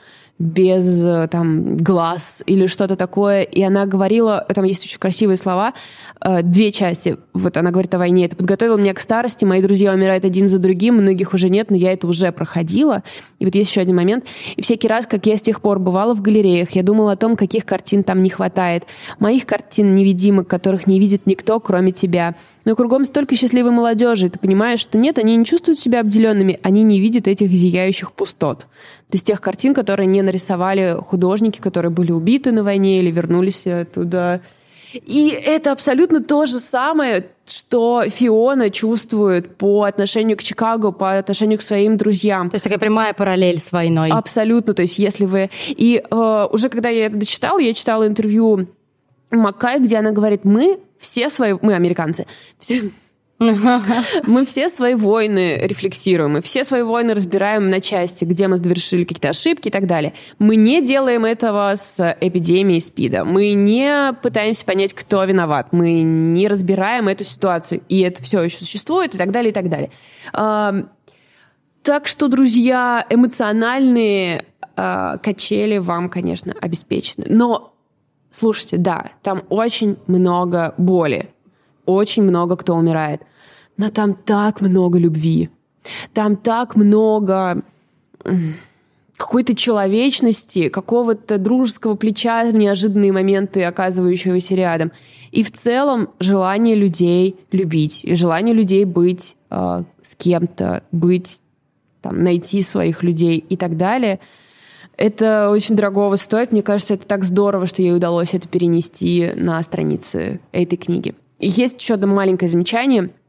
[0.42, 3.42] без э, там глаз или что-то такое.
[3.42, 5.72] И она говорила, там есть очень красивые слова,
[6.20, 7.16] э, две части.
[7.32, 8.26] Вот она говорит о войне.
[8.26, 11.76] Это подготовило меня к старости, мои друзья умирают один за другим, многих уже нет, но
[11.76, 13.04] я это уже проходила.
[13.38, 14.24] И вот есть еще один момент.
[14.56, 17.36] И всякий раз, как я с тех пор бывала в галереях, я думала о том,
[17.36, 18.84] каких картин там не хватает.
[19.20, 22.34] Моих картин невидимых, которых не видит никто, кроме тебя.
[22.64, 26.82] Но кругом столько счастливой молодежи, ты понимаешь, что нет, они не чувствуют себя обделенными, они
[26.82, 28.66] не видят этих зияющих пустот.
[29.12, 33.66] То есть тех картин, которые не нарисовали художники, которые были убиты на войне или вернулись
[33.66, 34.40] оттуда.
[34.94, 41.58] И это абсолютно то же самое, что Фиона чувствует по отношению к Чикаго, по отношению
[41.58, 42.48] к своим друзьям.
[42.48, 44.08] То есть такая прямая параллель с войной.
[44.08, 44.72] Абсолютно.
[44.72, 45.50] То есть если вы...
[45.68, 48.66] И э, уже когда я это дочитала, я читала интервью
[49.30, 52.26] Маккай, где она говорит, мы все свои, мы американцы,
[52.58, 52.90] все,
[54.26, 59.04] мы все свои войны рефлексируем, мы все свои войны разбираем на части, где мы совершили
[59.04, 60.14] какие-то ошибки и так далее.
[60.38, 63.24] Мы не делаем этого с эпидемией СПИДа.
[63.24, 65.68] Мы не пытаемся понять, кто виноват.
[65.72, 67.82] Мы не разбираем эту ситуацию.
[67.88, 69.90] И это все еще существует и так далее, и так далее.
[71.82, 74.44] Так что, друзья, эмоциональные
[74.76, 77.26] а, качели вам, конечно, обеспечены.
[77.28, 77.72] Но
[78.32, 81.28] Слушайте, да, там очень много боли.
[81.84, 83.22] очень много кто умирает.
[83.82, 85.50] Но там так много любви.
[86.14, 87.62] Там так много
[89.16, 94.92] какой-то человечности, какого-то дружеского плеча в неожиданные моменты, оказывающегося рядом.
[95.32, 101.40] И в целом желание людей любить, и желание людей быть э, с кем-то, быть,
[102.02, 104.20] там, найти своих людей и так далее.
[104.96, 106.52] Это очень дорогого стоит.
[106.52, 111.16] Мне кажется, это так здорово, что ей удалось это перенести на страницы этой книги.
[111.40, 113.10] Есть еще одно маленькое замечание–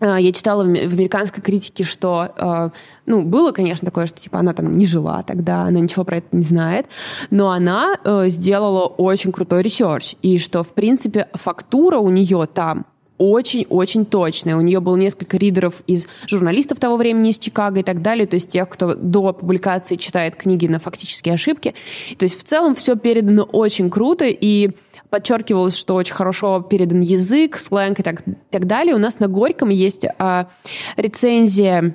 [0.00, 2.72] я читала в американской критике, что, а,
[3.06, 6.26] ну, было, конечно, такое, что, типа, она там не жила тогда, она ничего про это
[6.32, 6.86] не знает,
[7.30, 12.86] но она э, сделала очень крутой research, и что, в принципе, фактура у нее там
[13.18, 14.56] очень-очень точная.
[14.56, 18.34] У нее было несколько ридеров из журналистов того времени из Чикаго и так далее, то
[18.34, 21.74] есть тех, кто до публикации читает книги на фактические ошибки.
[22.18, 24.70] То есть в целом все передано очень круто, и
[25.14, 28.96] подчеркивалось, что очень хорошо передан язык, сленг и так, так далее.
[28.96, 30.48] У нас на Горьком есть а,
[30.96, 31.94] рецензия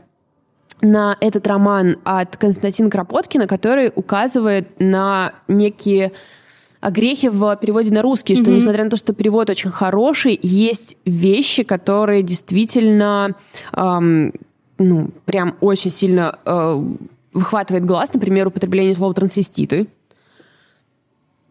[0.80, 6.14] на этот роман от Константина Кропоткина, который указывает на некие
[6.82, 8.42] грехи в переводе на русский, mm-hmm.
[8.42, 13.36] что несмотря на то, что перевод очень хороший, есть вещи, которые действительно,
[13.74, 14.32] эм,
[14.78, 16.84] ну, прям очень сильно э,
[17.34, 19.88] выхватывает глаз, например, употребление слова трансвеститы.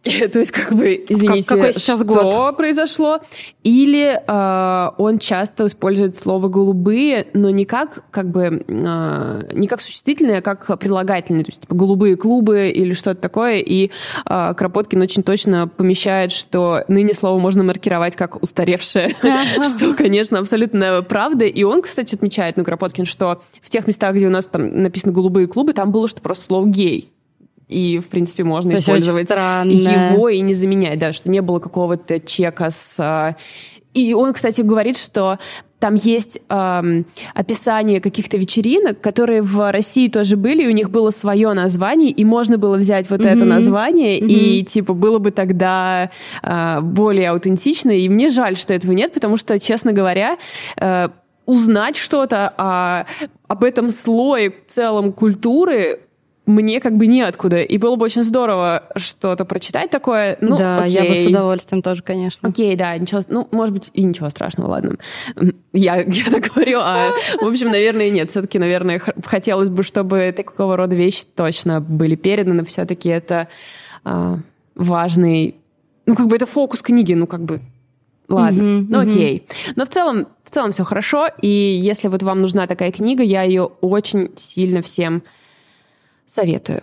[0.32, 2.57] То есть, как бы, извините, как, какой сейчас что год?
[2.57, 3.20] произошло?
[3.62, 9.80] Или э, он часто использует слово «голубые», но не как, как бы, э, не как
[9.80, 11.44] существительное, а как прилагательное.
[11.44, 13.59] То есть, типа, голубые клубы или что-то такое.
[13.59, 13.90] И
[14.28, 19.16] э, Кропоткин очень точно помещает, что ныне слово можно маркировать как устаревшее,
[19.62, 21.44] что, конечно, абсолютно правда.
[21.44, 25.12] И он, кстати, отмечает, ну, Кропоткин, что в тех местах, где у нас там написано
[25.12, 27.12] «голубые клубы», там было, что просто слово «гей»
[27.69, 32.21] и, в принципе, можно Это использовать его и не заменять, да, что не было какого-то
[32.21, 32.97] чека с...
[32.99, 33.37] А,
[33.95, 35.39] и он, кстати, говорит, что
[35.79, 41.11] там есть эм, описание каких-то вечеринок, которые в России тоже были, и у них было
[41.11, 43.29] свое название, и можно было взять вот mm-hmm.
[43.29, 44.27] это название, mm-hmm.
[44.27, 46.11] и типа было бы тогда
[46.43, 47.91] э, более аутентично.
[47.91, 50.39] И мне жаль, что этого нет, потому что, честно говоря,
[50.77, 51.09] э,
[51.47, 53.07] узнать что-то о,
[53.47, 56.01] об этом слое в целом культуры
[56.49, 57.59] мне как бы неоткуда.
[57.59, 60.38] И было бы очень здорово что-то прочитать такое.
[60.40, 60.94] Ну, да, окей.
[60.94, 62.49] я бы с удовольствием тоже, конечно.
[62.49, 64.96] Окей, да, ничего, ну, может быть, и ничего страшного, ладно.
[65.74, 68.30] Я, я так говорю, а, в общем, наверное, нет.
[68.30, 72.64] Все-таки, наверное, хотелось бы, чтобы такого рода вещи точно были переданы.
[72.64, 73.49] Все-таки это
[74.05, 74.38] а,
[74.74, 75.57] важный,
[76.07, 77.61] ну, как бы это фокус книги, ну, как бы
[78.30, 79.38] Ладно, mm-hmm, ну окей.
[79.38, 79.72] Mm-hmm.
[79.76, 81.28] Но в целом, в целом все хорошо.
[81.40, 85.22] И если вот вам нужна такая книга, я ее очень сильно всем
[86.29, 86.83] Советую.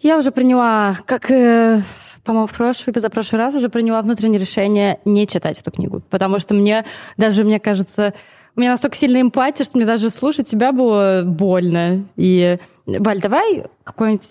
[0.00, 1.82] Я уже приняла, как э,
[2.22, 6.00] по-моему, в прошлый, позапрошлый раз уже приняла внутреннее решение не читать эту книгу.
[6.10, 6.84] Потому что мне
[7.16, 8.14] даже, мне кажется,
[8.54, 12.04] у меня настолько сильная эмпатия, что мне даже слушать тебя было больно.
[12.16, 14.28] И, Валь, давай какой-нибудь...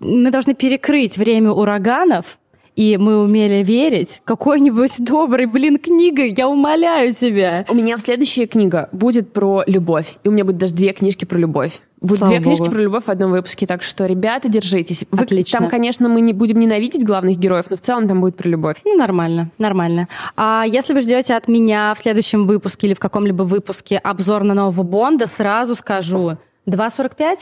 [0.00, 2.38] Мы должны перекрыть время ураганов,
[2.76, 4.20] и мы умели верить.
[4.24, 7.64] Какой-нибудь добрый, блин, книга, я умоляю тебя.
[7.70, 10.18] У меня в следующая книга будет про любовь.
[10.24, 11.80] И у меня будет даже две книжки про любовь.
[12.02, 12.56] Будет Слава две Богу.
[12.56, 15.04] книжки про любовь в одном выпуске, так что, ребята, держитесь.
[15.12, 15.60] Вы, Отлично.
[15.60, 18.78] Там, конечно, мы не будем ненавидеть главных героев, но в целом там будет про любовь.
[18.84, 20.08] Ну, нормально, нормально.
[20.36, 24.54] А если вы ждете от меня в следующем выпуске или в каком-либо выпуске обзор на
[24.54, 27.38] нового Бонда, сразу скажу 2.45?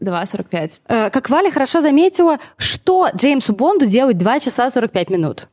[0.00, 0.80] 2.45.
[0.86, 5.48] Э, как Валя хорошо заметила, что Джеймсу Бонду делать 2 часа 45 минут?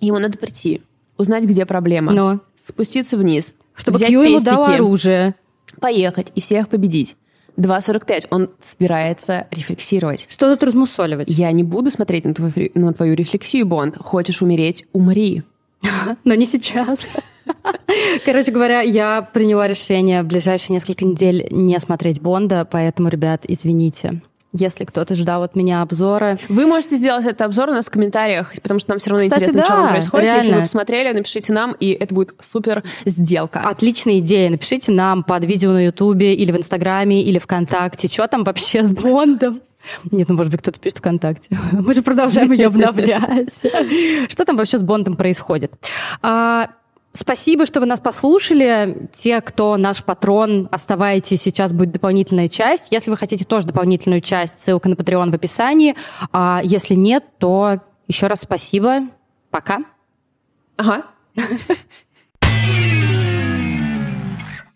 [0.00, 0.82] Ему надо прийти,
[1.16, 2.12] узнать, где проблема.
[2.12, 2.40] Но.
[2.54, 3.54] Спуститься вниз.
[3.74, 5.34] Чтобы Кью ему дал оружие.
[5.80, 7.16] Поехать и всех победить.
[7.56, 8.26] 2.45.
[8.30, 10.26] Он собирается рефлексировать.
[10.28, 11.28] Что тут размусоливать?
[11.28, 13.96] Я не буду смотреть на твою, на твою рефлексию, Бонд.
[13.98, 14.84] Хочешь умереть?
[14.92, 15.42] Умри.
[16.24, 17.06] Но не сейчас.
[18.24, 24.22] Короче говоря, я приняла решение в ближайшие несколько недель не смотреть Бонда, поэтому, ребят, извините.
[24.56, 26.38] Если кто-то ждал от меня обзора.
[26.48, 29.42] Вы можете сделать этот обзор у нас в комментариях, потому что нам все равно Кстати,
[29.42, 30.24] интересно, да, что там происходит.
[30.24, 30.42] реально.
[30.42, 33.60] Если вы посмотрели, напишите нам, и это будет супер сделка.
[33.60, 34.50] Отличная идея.
[34.50, 38.92] Напишите нам под видео на Ютубе или в Инстаграме или ВКонтакте, что там вообще с
[38.92, 39.60] Бондом.
[40.10, 41.58] Нет, ну, может быть, кто-то пишет ВКонтакте.
[41.72, 43.52] Мы же продолжаем ее обновлять.
[44.30, 45.72] Что там вообще с Бондом происходит?
[47.16, 49.08] Спасибо, что вы нас послушали.
[49.14, 52.88] Те, кто наш патрон, оставайтесь, сейчас будет дополнительная часть.
[52.90, 55.94] Если вы хотите тоже дополнительную часть, ссылка на Patreon в описании.
[56.32, 59.02] А если нет, то еще раз спасибо.
[59.50, 59.84] Пока.
[60.76, 61.04] Ага.